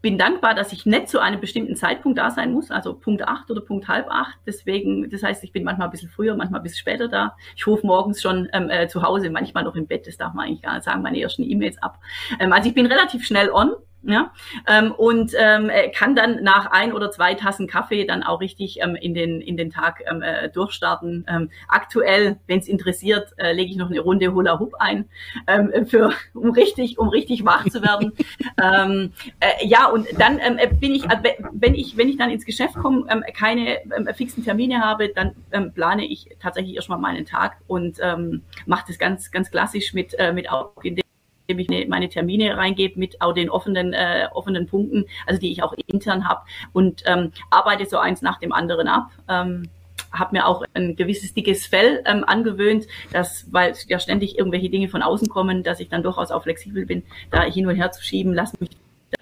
bin 0.00 0.16
dankbar, 0.16 0.54
dass 0.54 0.72
ich 0.72 0.86
nicht 0.86 1.08
zu 1.08 1.18
einem 1.18 1.40
bestimmten 1.40 1.74
Zeitpunkt 1.74 2.18
da 2.18 2.30
sein 2.30 2.52
muss, 2.52 2.70
also 2.70 2.94
Punkt 2.94 3.26
acht 3.26 3.50
oder 3.50 3.60
Punkt 3.60 3.88
halb 3.88 4.08
acht. 4.08 4.38
Deswegen, 4.46 5.10
das 5.10 5.24
heißt, 5.24 5.42
ich 5.42 5.50
bin 5.50 5.64
manchmal 5.64 5.88
ein 5.88 5.90
bisschen 5.90 6.08
früher, 6.08 6.36
manchmal 6.36 6.60
ein 6.60 6.62
bisschen 6.62 6.78
später 6.78 7.08
da. 7.08 7.34
Ich 7.56 7.66
rufe 7.66 7.84
morgens 7.84 8.22
schon 8.22 8.48
ähm, 8.52 8.70
äh, 8.70 8.86
zu 8.86 9.02
Hause, 9.02 9.30
manchmal 9.30 9.64
noch 9.64 9.74
im 9.74 9.88
Bett, 9.88 10.06
das 10.06 10.16
darf 10.16 10.34
man 10.34 10.46
eigentlich 10.46 10.62
gar 10.62 10.74
nicht 10.74 10.84
sagen, 10.84 11.02
meine 11.02 11.20
ersten 11.20 11.42
E-Mails 11.42 11.82
ab. 11.82 11.98
Ähm, 12.38 12.52
also 12.52 12.68
ich 12.68 12.74
bin 12.74 12.86
relativ 12.86 13.26
schnell 13.26 13.50
on 13.50 13.72
ja, 14.02 14.32
ähm, 14.68 14.92
und 14.92 15.32
ähm, 15.36 15.70
äh, 15.70 15.90
kann 15.90 16.14
dann 16.14 16.42
nach 16.44 16.70
ein 16.70 16.92
oder 16.92 17.10
zwei 17.10 17.34
Tassen 17.34 17.66
Kaffee 17.66 18.04
dann 18.04 18.22
auch 18.22 18.40
richtig 18.40 18.78
ähm, 18.80 18.94
in, 18.94 19.12
den, 19.12 19.40
in 19.40 19.56
den 19.56 19.70
Tag 19.70 20.02
ähm, 20.08 20.22
äh, 20.22 20.48
durchstarten. 20.50 21.26
Ähm, 21.28 21.50
aktuell, 21.66 22.38
wenn 22.46 22.60
es 22.60 22.68
interessiert, 22.68 23.32
äh, 23.38 23.52
lege 23.52 23.72
ich 23.72 23.76
noch 23.76 23.90
eine 23.90 23.98
Runde 23.98 24.32
Hula 24.32 24.60
Hoop 24.60 24.74
ein, 24.78 25.08
ähm, 25.48 25.86
für, 25.86 26.12
um 26.32 26.50
richtig, 26.50 26.98
um 26.98 27.08
richtig 27.08 27.44
wach 27.44 27.68
zu 27.68 27.82
werden. 27.82 28.12
ähm, 28.62 29.12
äh, 29.40 29.66
ja, 29.66 29.86
und 29.86 30.06
dann 30.16 30.38
ähm, 30.38 30.58
äh, 30.58 30.68
bin 30.68 30.94
ich, 30.94 31.04
äh, 31.04 31.34
wenn 31.52 31.74
ich, 31.74 31.96
wenn 31.96 32.08
ich 32.08 32.16
dann 32.16 32.30
ins 32.30 32.46
Geschäft 32.46 32.74
komme, 32.74 33.04
ähm, 33.10 33.24
keine 33.34 33.78
ähm, 33.96 34.08
fixen 34.14 34.44
Termine 34.44 34.80
habe, 34.80 35.08
dann 35.08 35.34
ähm, 35.50 35.72
plane 35.72 36.06
ich 36.06 36.28
tatsächlich 36.40 36.76
erstmal 36.76 36.98
meinen 36.98 37.26
Tag 37.26 37.56
und 37.66 37.98
ähm, 38.00 38.42
mache 38.64 38.84
das 38.86 38.98
ganz, 38.98 39.32
ganz 39.32 39.50
klassisch 39.50 39.92
mit, 39.92 40.14
äh, 40.18 40.32
mit 40.32 40.46
dem 40.84 41.02
indem 41.48 41.80
ich 41.80 41.88
meine 41.88 42.08
Termine 42.08 42.56
reingebe 42.56 42.98
mit 42.98 43.20
auch 43.20 43.32
den 43.32 43.50
offenen, 43.50 43.92
äh, 43.94 44.28
offenen 44.32 44.66
Punkten, 44.66 45.06
also 45.26 45.40
die 45.40 45.50
ich 45.50 45.62
auch 45.62 45.74
intern 45.86 46.28
habe 46.28 46.42
und 46.72 47.02
ähm, 47.06 47.32
arbeite 47.50 47.86
so 47.86 47.98
eins 47.98 48.22
nach 48.22 48.38
dem 48.38 48.52
anderen 48.52 48.86
ab. 48.86 49.10
Ähm, 49.28 49.68
habe 50.12 50.36
mir 50.36 50.46
auch 50.46 50.64
ein 50.74 50.96
gewisses 50.96 51.34
dickes 51.34 51.66
Fell 51.66 52.02
ähm, 52.06 52.24
angewöhnt, 52.26 52.86
dass, 53.12 53.52
weil 53.52 53.74
ja 53.88 53.98
ständig 53.98 54.38
irgendwelche 54.38 54.70
Dinge 54.70 54.88
von 54.88 55.02
außen 55.02 55.28
kommen, 55.28 55.62
dass 55.62 55.80
ich 55.80 55.88
dann 55.88 56.02
durchaus 56.02 56.30
auch 56.30 56.44
flexibel 56.44 56.86
bin, 56.86 57.02
da 57.30 57.42
hin 57.42 57.66
und 57.66 57.76
her 57.76 57.92
zu 57.92 58.02
schieben, 58.02 58.32
lasse 58.32 58.56
mich 58.60 58.70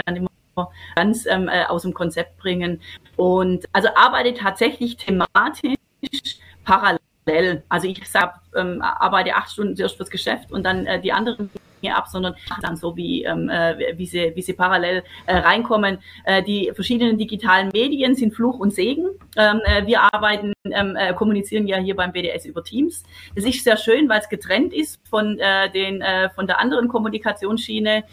dann 0.04 0.16
immer 0.16 0.30
ganz 0.94 1.26
ähm, 1.26 1.48
äh, 1.48 1.64
aus 1.64 1.82
dem 1.82 1.92
Konzept 1.92 2.38
bringen. 2.38 2.80
Und 3.16 3.66
also 3.72 3.88
arbeite 3.96 4.34
tatsächlich 4.34 4.96
thematisch 4.96 5.76
parallel. 6.64 7.64
Also 7.68 7.88
ich 7.88 8.08
sag, 8.08 8.40
ähm, 8.54 8.80
arbeite 8.80 9.34
acht 9.34 9.50
Stunden 9.50 9.74
zuerst 9.74 9.96
fürs 9.96 10.10
Geschäft 10.10 10.52
und 10.52 10.64
dann 10.64 10.86
äh, 10.86 11.00
die 11.00 11.12
anderen 11.12 11.50
ab, 11.96 12.08
sondern 12.08 12.34
dann 12.62 12.76
so 12.76 12.96
wie, 12.96 13.24
ähm, 13.24 13.48
äh, 13.48 13.96
wie, 13.96 14.06
sie, 14.06 14.32
wie 14.34 14.42
sie 14.42 14.52
parallel 14.52 15.02
äh, 15.26 15.36
reinkommen. 15.36 15.98
Äh, 16.24 16.42
die 16.42 16.72
verschiedenen 16.74 17.18
digitalen 17.18 17.68
Medien 17.72 18.14
sind 18.14 18.34
Fluch 18.34 18.58
und 18.58 18.74
Segen. 18.74 19.08
Ähm, 19.36 19.60
äh, 19.64 19.86
wir 19.86 20.02
arbeiten, 20.02 20.52
ähm, 20.64 20.96
äh, 20.96 21.14
kommunizieren 21.14 21.66
ja 21.66 21.78
hier 21.78 21.96
beim 21.96 22.12
BDS 22.12 22.46
über 22.46 22.64
Teams. 22.64 23.04
Das 23.34 23.44
ist 23.44 23.64
sehr 23.64 23.76
schön, 23.76 24.08
weil 24.08 24.20
es 24.20 24.28
getrennt 24.28 24.72
ist 24.72 25.00
von, 25.08 25.38
äh, 25.38 25.70
den, 25.70 26.00
äh, 26.00 26.30
von 26.30 26.46
der 26.46 26.60
anderen 26.60 26.88
Kommunikationsschiene. 26.88 28.04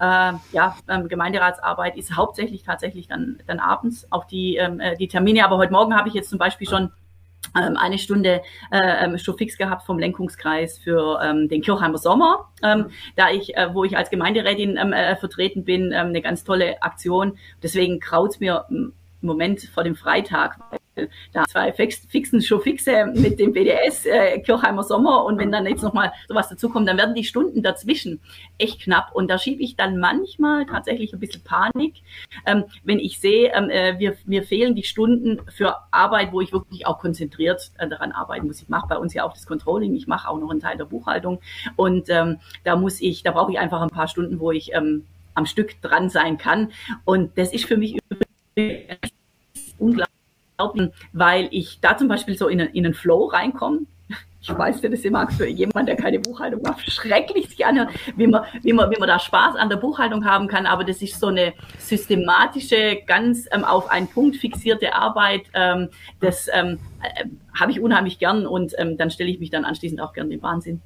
Äh, 0.00 0.32
ja, 0.52 0.76
ähm, 0.88 1.08
Gemeinderatsarbeit 1.08 1.96
ist 1.96 2.16
hauptsächlich 2.16 2.62
tatsächlich 2.62 3.06
dann, 3.06 3.38
dann 3.46 3.60
abends 3.60 4.06
auch 4.10 4.24
die, 4.24 4.56
ähm, 4.56 4.80
äh, 4.80 4.96
die 4.96 5.08
Termine. 5.08 5.44
Aber 5.44 5.58
heute 5.58 5.72
Morgen 5.72 5.94
habe 5.94 6.08
ich 6.08 6.14
jetzt 6.14 6.30
zum 6.30 6.38
Beispiel 6.38 6.68
schon 6.68 6.90
ähm, 7.56 7.76
eine 7.76 7.98
Stunde 7.98 8.42
äh, 8.70 9.04
ähm, 9.04 9.18
schon 9.18 9.36
fix 9.36 9.56
gehabt 9.56 9.84
vom 9.84 9.98
Lenkungskreis 9.98 10.78
für 10.78 11.20
ähm, 11.22 11.48
den 11.48 11.62
Kirchheimer 11.62 11.98
Sommer, 11.98 12.50
ähm, 12.62 12.90
da 13.16 13.30
ich, 13.30 13.56
äh, 13.56 13.74
wo 13.74 13.84
ich 13.84 13.96
als 13.96 14.10
Gemeinderätin 14.10 14.76
ähm, 14.76 14.92
äh, 14.92 15.16
vertreten 15.16 15.64
bin, 15.64 15.86
ähm, 15.86 16.08
eine 16.08 16.22
ganz 16.22 16.44
tolle 16.44 16.82
Aktion. 16.82 17.38
Deswegen 17.62 18.00
kraut's 18.00 18.40
mir 18.40 18.66
im 18.70 18.92
Moment 19.20 19.62
vor 19.62 19.84
dem 19.84 19.96
Freitag, 19.96 20.58
da 21.32 21.44
zwei 21.44 21.72
fix, 21.72 22.06
fixen 22.08 22.42
schon 22.42 22.60
fixe 22.60 23.06
mit 23.14 23.38
dem 23.38 23.52
BDS, 23.52 24.06
äh, 24.06 24.40
Kirchheimer 24.40 24.82
Sommer. 24.82 25.24
Und 25.24 25.38
wenn 25.38 25.52
dann 25.52 25.66
jetzt 25.66 25.82
nochmal 25.82 26.12
sowas 26.28 26.48
dazukommt, 26.48 26.88
dann 26.88 26.98
werden 26.98 27.14
die 27.14 27.24
Stunden 27.24 27.62
dazwischen 27.62 28.20
echt 28.58 28.82
knapp. 28.82 29.12
Und 29.14 29.30
da 29.30 29.38
schiebe 29.38 29.62
ich 29.62 29.76
dann 29.76 29.98
manchmal 29.98 30.66
tatsächlich 30.66 31.12
ein 31.12 31.20
bisschen 31.20 31.42
Panik, 31.42 32.02
ähm, 32.46 32.64
wenn 32.84 32.98
ich 32.98 33.20
sehe, 33.20 33.52
ähm, 33.54 33.70
äh, 33.70 33.98
wir, 33.98 34.16
mir 34.26 34.42
fehlen 34.42 34.74
die 34.74 34.82
Stunden 34.82 35.40
für 35.50 35.76
Arbeit, 35.90 36.32
wo 36.32 36.40
ich 36.40 36.52
wirklich 36.52 36.86
auch 36.86 36.98
konzentriert 36.98 37.70
äh, 37.78 37.88
daran 37.88 38.12
arbeiten 38.12 38.46
muss. 38.46 38.62
Ich 38.62 38.68
mache 38.68 38.88
bei 38.88 38.98
uns 38.98 39.14
ja 39.14 39.24
auch 39.24 39.32
das 39.32 39.46
Controlling, 39.46 39.94
ich 39.94 40.06
mache 40.06 40.28
auch 40.28 40.38
noch 40.38 40.50
einen 40.50 40.60
Teil 40.60 40.76
der 40.76 40.84
Buchhaltung. 40.84 41.40
Und 41.76 42.08
ähm, 42.10 42.38
da 42.64 42.76
muss 42.76 43.00
ich, 43.00 43.22
da 43.22 43.30
brauche 43.32 43.52
ich 43.52 43.58
einfach 43.58 43.80
ein 43.80 43.90
paar 43.90 44.08
Stunden, 44.08 44.40
wo 44.40 44.50
ich 44.50 44.72
ähm, 44.74 45.06
am 45.34 45.46
Stück 45.46 45.80
dran 45.82 46.10
sein 46.10 46.38
kann. 46.38 46.72
Und 47.04 47.38
das 47.38 47.52
ist 47.52 47.64
für 47.64 47.76
mich 47.76 47.96
unglaublich 50.60 50.90
weil 51.12 51.48
ich 51.50 51.80
da 51.80 51.96
zum 51.96 52.08
Beispiel 52.08 52.36
so 52.36 52.48
in, 52.48 52.60
in 52.60 52.84
einen 52.84 52.94
Flow 52.94 53.26
reinkomme. 53.26 53.80
Ich 54.42 54.48
weiß, 54.48 54.80
das 54.80 55.00
immer 55.00 55.30
für 55.30 55.46
jemand, 55.46 55.86
der 55.86 55.96
keine 55.96 56.18
Buchhaltung 56.18 56.62
macht, 56.62 56.90
schrecklich 56.90 57.50
sich 57.50 57.66
anhört, 57.66 57.90
wie 58.16 58.26
man, 58.26 58.42
wie, 58.62 58.72
man, 58.72 58.90
wie 58.90 58.98
man 58.98 59.06
da 59.06 59.18
Spaß 59.18 59.56
an 59.56 59.68
der 59.68 59.76
Buchhaltung 59.76 60.24
haben 60.24 60.48
kann. 60.48 60.64
Aber 60.64 60.82
das 60.82 61.02
ist 61.02 61.20
so 61.20 61.26
eine 61.26 61.52
systematische, 61.78 63.00
ganz 63.06 63.46
ähm, 63.52 63.64
auf 63.64 63.90
einen 63.90 64.08
Punkt 64.08 64.36
fixierte 64.36 64.94
Arbeit. 64.94 65.42
Ähm, 65.52 65.90
das 66.20 66.48
ähm, 66.54 66.78
äh, 67.02 67.26
habe 67.58 67.70
ich 67.70 67.80
unheimlich 67.80 68.18
gern 68.18 68.46
und 68.46 68.72
ähm, 68.78 68.96
dann 68.96 69.10
stelle 69.10 69.28
ich 69.28 69.40
mich 69.40 69.50
dann 69.50 69.66
anschließend 69.66 70.00
auch 70.00 70.14
gern 70.14 70.30
den 70.30 70.40
Wahnsinn. 70.40 70.80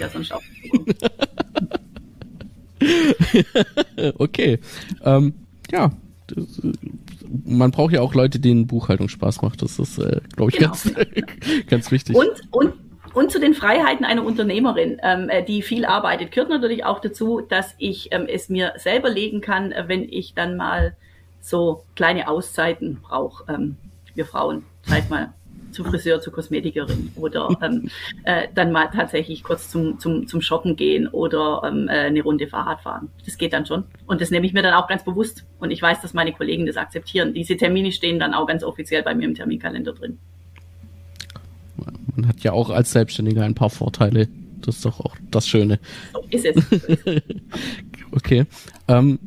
Ja, 0.00 0.08
sonst 0.08 0.32
auch. 0.32 0.42
okay. 4.18 4.58
Ähm, 5.04 5.34
ja, 5.70 5.92
das, 6.26 6.60
man 7.44 7.70
braucht 7.70 7.92
ja 7.92 8.00
auch 8.00 8.14
Leute, 8.14 8.40
denen 8.40 8.66
Buchhaltung 8.66 9.08
Spaß 9.08 9.42
macht. 9.42 9.62
Das 9.62 9.78
ist, 9.78 9.98
äh, 9.98 10.20
glaube 10.34 10.50
ich, 10.50 10.58
genau. 10.58 10.70
ganz, 10.70 10.92
ganz 11.68 11.90
wichtig. 11.90 12.16
Und, 12.16 12.30
und, 12.50 12.74
und 13.14 13.30
zu 13.30 13.40
den 13.40 13.54
Freiheiten 13.54 14.04
einer 14.04 14.24
Unternehmerin, 14.24 14.98
ähm, 15.02 15.28
äh, 15.28 15.44
die 15.44 15.62
viel 15.62 15.84
arbeitet, 15.84 16.32
gehört 16.32 16.50
natürlich 16.50 16.84
auch 16.84 17.00
dazu, 17.00 17.40
dass 17.40 17.74
ich 17.78 18.08
ähm, 18.12 18.26
es 18.28 18.48
mir 18.48 18.74
selber 18.76 19.10
legen 19.10 19.40
kann, 19.40 19.72
äh, 19.72 19.84
wenn 19.86 20.04
ich 20.04 20.34
dann 20.34 20.56
mal 20.56 20.96
so 21.40 21.84
kleine 21.94 22.28
Auszeiten 22.28 23.00
brauche. 23.02 23.52
Ähm, 23.52 23.76
wir 24.14 24.26
Frauen, 24.26 24.64
Zeit 24.82 25.10
mal 25.10 25.32
zu 25.70 25.84
Friseur, 25.84 26.20
zur 26.20 26.32
Kosmetikerin 26.32 27.12
oder 27.16 27.56
ähm, 27.62 27.90
äh, 28.24 28.48
dann 28.54 28.72
mal 28.72 28.86
tatsächlich 28.86 29.42
kurz 29.42 29.70
zum, 29.70 29.98
zum, 29.98 30.26
zum 30.26 30.40
Shoppen 30.40 30.76
gehen 30.76 31.08
oder 31.08 31.62
ähm, 31.64 31.88
äh, 31.88 32.06
eine 32.06 32.22
Runde 32.22 32.46
Fahrrad 32.46 32.80
fahren. 32.80 33.10
Das 33.24 33.38
geht 33.38 33.52
dann 33.52 33.66
schon. 33.66 33.84
Und 34.06 34.20
das 34.20 34.30
nehme 34.30 34.46
ich 34.46 34.52
mir 34.52 34.62
dann 34.62 34.74
auch 34.74 34.88
ganz 34.88 35.04
bewusst. 35.04 35.44
Und 35.58 35.70
ich 35.70 35.82
weiß, 35.82 36.00
dass 36.00 36.14
meine 36.14 36.32
Kollegen 36.32 36.66
das 36.66 36.76
akzeptieren. 36.76 37.34
Diese 37.34 37.56
Termine 37.56 37.92
stehen 37.92 38.18
dann 38.18 38.34
auch 38.34 38.46
ganz 38.46 38.64
offiziell 38.64 39.02
bei 39.02 39.14
mir 39.14 39.26
im 39.26 39.34
Terminkalender 39.34 39.92
drin. 39.92 40.18
Man 42.14 42.26
hat 42.26 42.40
ja 42.40 42.52
auch 42.52 42.70
als 42.70 42.92
Selbstständiger 42.92 43.44
ein 43.44 43.54
paar 43.54 43.70
Vorteile. 43.70 44.28
Das 44.60 44.76
ist 44.76 44.84
doch 44.84 45.00
auch 45.00 45.16
das 45.30 45.46
Schöne. 45.46 45.78
So 46.12 46.24
ist 46.30 46.44
es. 46.44 46.56
okay. 48.12 48.44
Ähm, 48.88 49.18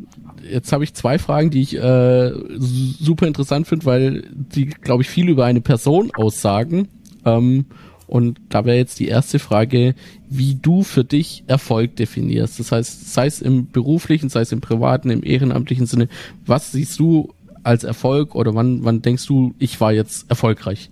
jetzt 0.49 0.71
habe 0.71 0.83
ich 0.83 0.93
zwei 0.93 1.17
Fragen, 1.19 1.49
die 1.49 1.61
ich 1.61 1.75
äh, 1.75 2.31
super 2.57 3.27
interessant 3.27 3.67
finde, 3.67 3.85
weil 3.85 4.23
die, 4.31 4.65
glaube 4.67 5.03
ich, 5.03 5.09
viel 5.09 5.29
über 5.29 5.45
eine 5.45 5.61
Person 5.61 6.11
aussagen. 6.13 6.87
Ähm, 7.25 7.65
und 8.07 8.41
da 8.49 8.65
wäre 8.65 8.77
jetzt 8.77 8.99
die 8.99 9.07
erste 9.07 9.39
Frage, 9.39 9.95
wie 10.29 10.55
du 10.55 10.83
für 10.83 11.05
dich 11.05 11.45
Erfolg 11.47 11.95
definierst. 11.95 12.59
Das 12.59 12.71
heißt, 12.71 13.13
sei 13.13 13.25
es 13.25 13.41
im 13.41 13.71
beruflichen, 13.71 14.27
sei 14.27 14.41
es 14.41 14.51
im 14.51 14.59
privaten, 14.59 15.09
im 15.09 15.23
ehrenamtlichen 15.23 15.85
Sinne, 15.85 16.09
was 16.45 16.73
siehst 16.73 16.99
du 16.99 17.33
als 17.63 17.83
Erfolg 17.83 18.35
oder 18.35 18.53
wann, 18.53 18.83
wann 18.83 19.01
denkst 19.01 19.25
du, 19.27 19.53
ich 19.59 19.79
war 19.79 19.93
jetzt 19.93 20.29
erfolgreich? 20.29 20.89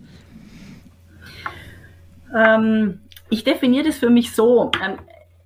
Ähm, 2.34 3.00
ich 3.30 3.44
definiere 3.44 3.86
das 3.86 3.98
für 3.98 4.10
mich 4.10 4.32
so. 4.32 4.72
Ähm, 4.84 4.98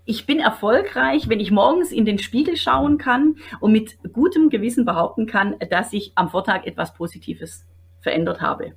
ich 0.05 0.25
bin 0.25 0.39
erfolgreich, 0.39 1.29
wenn 1.29 1.39
ich 1.39 1.51
morgens 1.51 1.91
in 1.91 2.05
den 2.05 2.19
Spiegel 2.19 2.57
schauen 2.57 2.97
kann 2.97 3.37
und 3.59 3.71
mit 3.71 3.97
gutem 4.11 4.49
Gewissen 4.49 4.85
behaupten 4.85 5.27
kann, 5.27 5.55
dass 5.69 5.93
ich 5.93 6.11
am 6.15 6.29
Vortag 6.29 6.65
etwas 6.65 6.93
Positives 6.93 7.65
verändert 8.01 8.41
habe. 8.41 8.73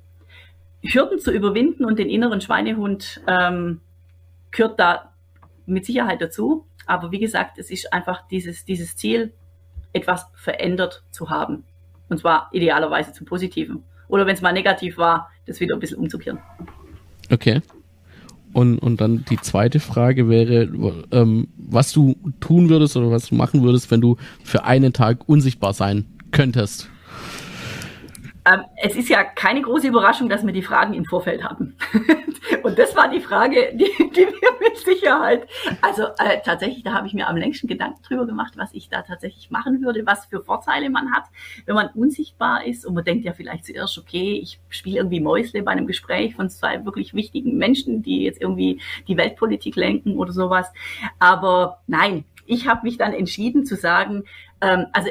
Hürden 0.81 1.19
zu 1.19 1.31
überwinden 1.31 1.83
und 1.83 1.99
den 1.99 2.09
inneren 2.09 2.39
Schweinehund 2.39 3.21
ähm, 3.27 3.81
gehört 4.51 4.79
da 4.79 5.13
mit 5.65 5.85
Sicherheit 5.85 6.21
dazu. 6.21 6.65
Aber 6.85 7.11
wie 7.11 7.19
gesagt, 7.19 7.57
es 7.57 7.69
ist 7.69 7.91
einfach 7.91 8.27
dieses, 8.27 8.63
dieses 8.63 8.95
Ziel, 8.95 9.33
etwas 9.91 10.27
verändert 10.35 11.03
zu 11.11 11.29
haben. 11.29 11.63
Und 12.07 12.19
zwar 12.19 12.49
idealerweise 12.53 13.11
zum 13.11 13.25
Positiven. 13.25 13.83
oder 14.07 14.25
wenn 14.25 14.35
es 14.35 14.41
mal 14.41 14.53
negativ 14.53 14.97
war, 14.97 15.29
das 15.45 15.59
wieder 15.59 15.75
ein 15.75 15.79
bisschen 15.79 15.97
umzukehren. 15.97 16.39
Okay. 17.29 17.61
Und, 18.57 18.79
und 18.79 19.01
dann 19.01 19.23
die 19.29 19.37
zweite 19.37 19.79
Frage 19.79 20.29
wäre, 20.29 20.67
ähm, 21.11 21.47
was 21.57 21.91
du 21.91 22.15
tun 22.39 22.69
würdest 22.69 22.97
oder 22.97 23.11
was 23.11 23.27
du 23.27 23.35
machen 23.35 23.61
würdest, 23.61 23.91
wenn 23.91 24.01
du 24.01 24.17
für 24.43 24.63
einen 24.63 24.93
Tag 24.93 25.29
unsichtbar 25.29 25.73
sein 25.73 26.05
könntest. 26.31 26.89
Ähm, 28.47 28.63
es 28.77 28.95
ist 28.95 29.09
ja 29.09 29.23
keine 29.23 29.61
große 29.61 29.87
Überraschung, 29.87 30.29
dass 30.29 30.45
wir 30.45 30.53
die 30.53 30.61
Fragen 30.61 30.93
im 30.93 31.05
Vorfeld 31.05 31.43
hatten. 31.43 31.75
Und 32.63 32.79
das 32.79 32.95
war 32.95 33.09
die 33.09 33.19
Frage, 33.19 33.71
die, 33.73 33.91
die 33.97 34.27
wir 34.27 34.51
mit 34.61 34.77
Sicherheit, 34.77 35.47
also 35.81 36.03
äh, 36.19 36.39
tatsächlich, 36.45 36.83
da 36.83 36.93
habe 36.93 37.07
ich 37.07 37.13
mir 37.13 37.27
am 37.27 37.35
längsten 37.35 37.67
Gedanken 37.67 38.01
drüber 38.03 38.25
gemacht, 38.25 38.53
was 38.55 38.73
ich 38.73 38.89
da 38.89 39.01
tatsächlich 39.01 39.51
machen 39.51 39.81
würde, 39.81 40.05
was 40.05 40.27
für 40.27 40.41
Vorteile 40.41 40.89
man 40.89 41.11
hat, 41.11 41.25
wenn 41.65 41.75
man 41.75 41.89
unsichtbar 41.89 42.65
ist 42.65 42.85
und 42.85 42.93
man 42.93 43.03
denkt 43.03 43.25
ja 43.25 43.33
vielleicht 43.33 43.65
zuerst, 43.65 43.97
okay, 43.97 44.39
ich 44.41 44.59
spiele 44.69 44.97
irgendwie 44.97 45.19
Mäusle 45.19 45.63
bei 45.63 45.71
einem 45.71 45.87
Gespräch 45.87 46.35
von 46.35 46.49
zwei 46.49 46.85
wirklich 46.85 47.13
wichtigen 47.13 47.57
Menschen, 47.57 48.01
die 48.01 48.23
jetzt 48.23 48.41
irgendwie 48.41 48.79
die 49.07 49.17
Weltpolitik 49.17 49.75
lenken 49.75 50.15
oder 50.17 50.31
sowas. 50.31 50.71
Aber 51.19 51.81
nein, 51.87 52.23
ich 52.45 52.67
habe 52.67 52.83
mich 52.83 52.97
dann 52.97 53.13
entschieden 53.13 53.65
zu 53.65 53.75
sagen, 53.75 54.23
ähm, 54.61 54.85
also 54.93 55.09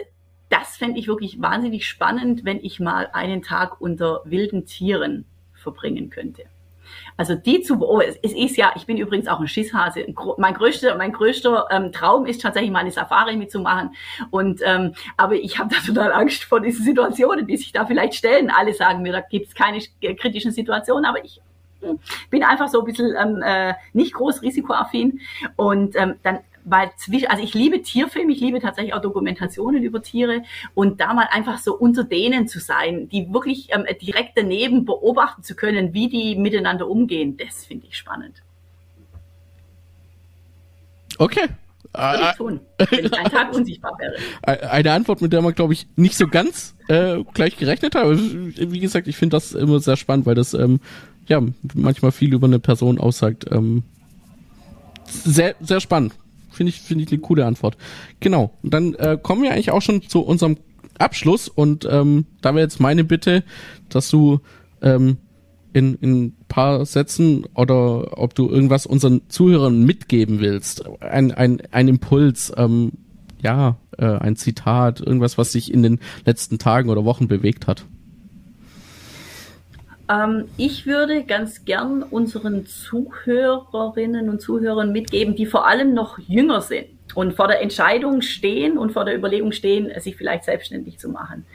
das 0.49 0.77
fände 0.77 0.99
ich 0.99 1.09
wirklich 1.09 1.41
wahnsinnig 1.41 1.87
spannend, 1.89 2.45
wenn 2.45 2.59
ich 2.63 2.81
mal 2.81 3.09
einen 3.13 3.43
Tag 3.43 3.81
unter 3.81 4.23
wilden 4.25 4.67
Tieren 4.67 5.25
verbringen 5.55 6.11
könnte. 6.11 6.45
Also 7.17 7.35
die 7.35 7.63
zu, 7.63 7.81
oh, 7.81 8.01
es, 8.01 8.17
ist 8.17 8.57
ja, 8.57 8.73
ich 8.77 8.87
bin 8.87 8.97
übrigens 8.97 9.29
auch 9.29 9.41
ein 9.41 9.49
Schisshase. 9.49 10.07
Mein 10.39 10.55
größter, 10.55 10.97
mein 10.97 11.13
größter 11.13 11.67
ähm, 11.71 11.93
Traum 11.93 12.27
ist 12.27 12.43
tatsächlich 12.43 12.71
mal 12.71 12.81
eine 12.81 12.91
Safari 12.91 13.37
mitzumachen. 13.37 13.91
Und 14.31 14.61
ähm, 14.65 14.95
aber 15.17 15.35
ich 15.35 15.59
habe 15.59 15.75
da 15.75 15.81
total 15.81 16.13
Angst 16.13 16.45
vor 16.45 16.61
diesen 16.61 16.85
Situationen, 16.85 17.47
die 17.47 17.57
sich 17.57 17.73
da 17.73 17.87
vielleicht 17.87 18.15
stellen. 18.15 18.51
Alle 18.51 18.75
sagen 18.75 19.03
mir, 19.03 19.13
da 19.13 19.21
gibt 19.21 19.49
es 19.49 19.55
keine 19.55 19.81
kritischen 20.17 20.53
Situationen, 20.53 21.05
aber 21.05 21.25
ich 21.25 21.41
hm, 21.81 21.99
bin 22.31 22.43
einfach 22.43 22.69
so 22.69 22.81
ein 22.81 22.85
bisschen 22.85 23.15
ähm, 23.19 23.43
äh, 23.43 23.75
nicht 23.93 24.15
groß 24.15 24.43
risikoaffin 24.43 25.21
und 25.57 25.97
ähm, 25.97 26.17
dann 26.23 26.41
weil 26.67 26.91
zwischen, 26.97 27.29
also 27.29 27.43
ich 27.43 27.55
liebe 27.55 27.81
Tierfilme, 27.81 28.33
ich 28.33 28.41
liebe 28.41 28.61
tatsächlich 28.61 28.93
auch 28.93 29.01
Dokumentationen 29.01 29.83
über 29.83 30.03
Tiere 30.03 30.43
und 30.75 31.01
da 31.01 31.15
mal 31.15 31.29
einfach 31.31 31.59
so 31.59 31.75
unter 31.75 32.05
denen 32.05 32.49
zu 32.49 32.59
sein, 32.59 33.09
die 33.09 33.33
wirklich 33.33 33.69
ähm, 33.71 33.85
direkt 34.03 34.33
daneben 34.35 34.85
beobachten 34.85 35.43
zu 35.43 35.55
können, 35.55 35.95
wie 35.95 36.09
die 36.09 36.35
miteinander 36.35 36.89
umgehen, 36.89 37.37
das 37.37 37.65
finde 37.65 37.87
ich 37.87 37.97
spannend. 37.97 38.43
Okay. 41.19 41.47
Würde 41.95 42.29
ich 42.31 42.37
tun, 42.37 42.61
wenn 42.91 43.07
ich 43.07 43.13
einen 43.15 43.31
Tag 43.31 43.55
unsichtbar 43.55 43.97
wäre. 43.99 44.17
Eine 44.71 44.93
Antwort, 44.93 45.23
mit 45.23 45.33
der 45.33 45.41
man, 45.41 45.55
glaube 45.55 45.73
ich, 45.73 45.87
nicht 45.97 46.19
so 46.19 46.27
ganz 46.27 46.75
äh, 46.89 47.23
gleich 47.33 47.57
gerechnet 47.57 47.95
hat. 47.95 48.07
Wie 48.07 48.81
gesagt, 48.81 49.07
ich 49.09 49.17
finde 49.17 49.37
das 49.37 49.53
immer 49.53 49.81
sehr 49.81 49.97
spannend, 49.97 50.27
weil 50.27 50.35
das 50.35 50.53
ähm, 50.53 50.81
ja 51.27 51.41
manchmal 51.75 52.13
viel 52.13 52.35
über 52.35 52.49
eine 52.49 52.59
Person 52.59 52.99
aussagt. 52.99 53.47
Ähm, 53.51 53.83
sehr, 55.07 55.55
sehr 55.61 55.81
spannend. 55.81 56.13
Finde 56.57 56.71
ich, 56.71 56.81
finde 56.81 57.05
ich 57.05 57.13
eine 57.13 57.21
coole 57.21 57.45
Antwort. 57.45 57.77
Genau. 58.21 58.53
Und 58.63 58.73
dann 58.73 58.95
äh, 58.95 59.19
kommen 59.23 59.43
wir 59.43 59.53
eigentlich 59.53 59.71
auch 59.71 59.83
schon 59.83 60.03
zu 60.03 60.21
unserem 60.21 60.57
Abschluss 60.99 61.49
und 61.49 61.87
ähm, 61.91 62.25
da 62.41 62.55
wäre 62.55 62.65
jetzt 62.65 62.81
meine 62.81 63.05
Bitte, 63.05 63.45
dass 63.91 64.09
du 64.09 64.41
ähm, 64.81 65.19
in, 65.75 65.95
in 65.97 66.33
paar 66.49 66.87
Sätzen 66.87 67.45
oder 67.55 68.19
ob 68.19 68.35
du 68.35 68.49
irgendwas 68.49 68.87
unseren 68.87 69.29
Zuhörern 69.29 69.85
mitgeben 69.85 70.41
willst. 70.41 70.87
Ein, 71.03 71.33
ein, 71.33 71.61
ein 71.71 71.89
Impuls, 71.89 72.51
ähm, 72.57 72.93
ja, 73.43 73.77
äh, 73.99 74.07
ein 74.07 74.37
Zitat, 74.37 75.01
irgendwas, 75.01 75.37
was 75.37 75.53
sich 75.53 75.73
in 75.73 75.83
den 75.83 76.01
letzten 76.25 76.59
Tagen 76.59 76.89
oder 76.89 77.05
Wochen 77.05 77.29
bewegt 77.29 77.67
hat. 77.67 77.85
Ähm, 80.11 80.49
ich 80.57 80.87
würde 80.87 81.25
ganz 81.25 81.65
gern 81.65 82.03
unseren 82.03 82.67
Zuhörerinnen 82.67 84.29
und 84.29 84.41
Zuhörern 84.41 84.93
mitgeben, 84.93 85.35
die 85.35 85.47
vor 85.47 85.67
allem 85.67 85.95
noch 85.95 86.19
jünger 86.19 86.61
sind 86.61 86.89
und 87.15 87.35
vor 87.35 87.49
der 87.49 87.63
Entscheidung 87.63 88.23
stehen 88.23 88.79
und 88.79 88.93
vor 88.93 89.05
der 89.05 89.17
Überlegung 89.17 89.53
stehen, 89.53 89.91
sich 90.01 90.17
vielleicht 90.17 90.45
selbstständig 90.45 90.99
zu 90.99 91.09
machen 91.09 91.47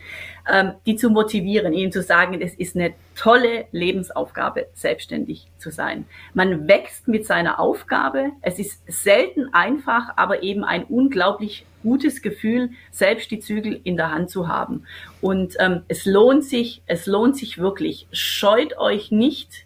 ähm, 0.51 0.73
die 0.85 0.95
zu 0.95 1.09
motivieren, 1.09 1.73
ihnen 1.73 1.91
zu 1.91 2.01
sagen, 2.01 2.41
es 2.41 2.53
ist 2.55 2.75
eine 2.75 2.93
tolle 3.15 3.65
Lebensaufgabe, 3.71 4.67
selbstständig 4.73 5.47
zu 5.57 5.71
sein. 5.71 6.05
Man 6.33 6.67
wächst 6.67 7.07
mit 7.07 7.25
seiner 7.25 7.59
Aufgabe. 7.59 8.31
Es 8.41 8.59
ist 8.59 8.81
selten 8.87 9.53
einfach, 9.53 10.13
aber 10.15 10.43
eben 10.43 10.63
ein 10.63 10.83
unglaublich 10.85 11.65
gutes 11.83 12.21
Gefühl, 12.21 12.71
selbst 12.91 13.31
die 13.31 13.39
Zügel 13.39 13.79
in 13.83 13.97
der 13.97 14.11
Hand 14.11 14.29
zu 14.29 14.47
haben. 14.47 14.85
Und 15.19 15.55
ähm, 15.59 15.81
es 15.87 16.05
lohnt 16.05 16.43
sich, 16.43 16.81
es 16.85 17.05
lohnt 17.05 17.37
sich 17.37 17.57
wirklich. 17.57 18.07
Scheut 18.11 18.77
euch 18.77 19.11
nicht, 19.11 19.65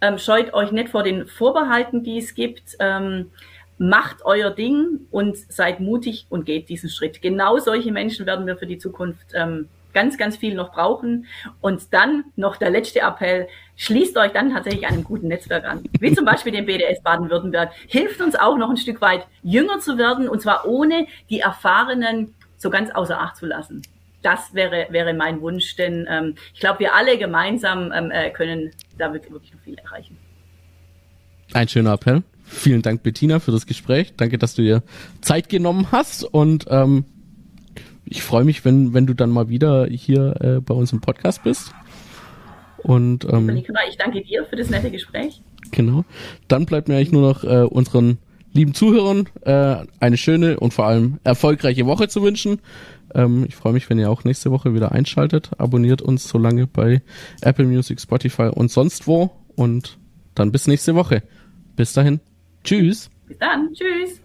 ähm, 0.00 0.18
scheut 0.18 0.54
euch 0.54 0.72
nicht 0.72 0.88
vor 0.88 1.02
den 1.02 1.26
Vorbehalten, 1.26 2.04
die 2.04 2.18
es 2.18 2.34
gibt. 2.34 2.76
Ähm, 2.78 3.30
macht 3.78 4.24
euer 4.24 4.50
Ding 4.50 5.00
und 5.10 5.36
seid 5.36 5.78
mutig 5.78 6.26
und 6.28 6.44
geht 6.44 6.68
diesen 6.68 6.90
Schritt. 6.90 7.22
Genau 7.22 7.58
solche 7.58 7.92
Menschen 7.92 8.26
werden 8.26 8.46
wir 8.46 8.56
für 8.56 8.66
die 8.66 8.78
Zukunft 8.78 9.28
ähm, 9.34 9.68
ganz, 9.98 10.16
ganz 10.16 10.36
viel 10.36 10.54
noch 10.54 10.70
brauchen. 10.70 11.26
Und 11.60 11.92
dann 11.92 12.22
noch 12.36 12.54
der 12.54 12.70
letzte 12.70 13.00
Appell, 13.00 13.48
schließt 13.74 14.16
euch 14.16 14.30
dann 14.30 14.52
tatsächlich 14.52 14.86
einem 14.86 15.02
guten 15.02 15.26
Netzwerk 15.26 15.64
an, 15.64 15.82
wie 15.98 16.14
zum 16.14 16.24
Beispiel 16.24 16.52
dem 16.52 16.66
BDS 16.66 17.02
Baden-Württemberg. 17.02 17.72
Hilft 17.88 18.20
uns 18.20 18.36
auch 18.36 18.56
noch 18.56 18.70
ein 18.70 18.76
Stück 18.76 19.00
weit 19.00 19.26
jünger 19.42 19.80
zu 19.80 19.98
werden 19.98 20.28
und 20.28 20.40
zwar 20.40 20.68
ohne 20.68 21.08
die 21.30 21.40
Erfahrenen 21.40 22.32
so 22.58 22.70
ganz 22.70 22.92
außer 22.92 23.20
Acht 23.20 23.36
zu 23.36 23.46
lassen. 23.46 23.82
Das 24.22 24.54
wäre, 24.54 24.86
wäre 24.90 25.14
mein 25.14 25.40
Wunsch, 25.40 25.74
denn 25.74 26.06
ähm, 26.08 26.36
ich 26.54 26.60
glaube, 26.60 26.78
wir 26.78 26.94
alle 26.94 27.18
gemeinsam 27.18 27.90
ähm, 27.92 28.12
äh, 28.12 28.30
können 28.30 28.70
damit 28.98 29.28
wirklich 29.32 29.52
noch 29.52 29.60
viel 29.62 29.78
erreichen. 29.78 30.16
Ein 31.54 31.66
schöner 31.66 31.94
Appell. 31.94 32.22
Vielen 32.44 32.82
Dank, 32.82 33.02
Bettina, 33.02 33.40
für 33.40 33.50
das 33.50 33.66
Gespräch. 33.66 34.14
Danke, 34.16 34.38
dass 34.38 34.54
du 34.54 34.62
dir 34.62 34.84
Zeit 35.22 35.48
genommen 35.48 35.88
hast 35.90 36.22
und 36.22 36.66
ähm, 36.70 37.04
ich 38.10 38.22
freue 38.22 38.44
mich, 38.44 38.64
wenn, 38.64 38.94
wenn 38.94 39.06
du 39.06 39.14
dann 39.14 39.30
mal 39.30 39.48
wieder 39.48 39.86
hier 39.86 40.34
äh, 40.40 40.60
bei 40.60 40.74
uns 40.74 40.92
im 40.92 41.00
Podcast 41.00 41.42
bist. 41.44 41.72
Und 42.78 43.26
ähm, 43.30 43.48
ich 43.56 43.96
danke 43.98 44.22
dir 44.22 44.44
für 44.44 44.56
das 44.56 44.70
nette 44.70 44.90
Gespräch. 44.90 45.42
Genau. 45.72 46.04
Dann 46.46 46.66
bleibt 46.66 46.88
mir 46.88 46.96
eigentlich 46.96 47.12
nur 47.12 47.22
noch 47.22 47.44
äh, 47.44 47.64
unseren 47.64 48.18
lieben 48.52 48.74
Zuhörern 48.74 49.28
äh, 49.42 49.84
eine 50.00 50.16
schöne 50.16 50.58
und 50.58 50.72
vor 50.72 50.86
allem 50.86 51.18
erfolgreiche 51.24 51.86
Woche 51.86 52.08
zu 52.08 52.22
wünschen. 52.22 52.60
Ähm, 53.14 53.44
ich 53.48 53.56
freue 53.56 53.72
mich, 53.72 53.88
wenn 53.90 53.98
ihr 53.98 54.10
auch 54.10 54.24
nächste 54.24 54.50
Woche 54.50 54.74
wieder 54.74 54.92
einschaltet. 54.92 55.50
Abonniert 55.58 56.02
uns 56.02 56.28
so 56.28 56.38
lange 56.38 56.66
bei 56.66 57.02
Apple 57.40 57.66
Music, 57.66 58.00
Spotify 58.00 58.50
und 58.54 58.70
sonst 58.70 59.06
wo. 59.06 59.30
Und 59.56 59.98
dann 60.34 60.52
bis 60.52 60.66
nächste 60.66 60.94
Woche. 60.94 61.22
Bis 61.76 61.92
dahin. 61.92 62.20
Tschüss. 62.64 63.10
Bis 63.26 63.38
dann. 63.38 63.72
Tschüss. 63.74 64.20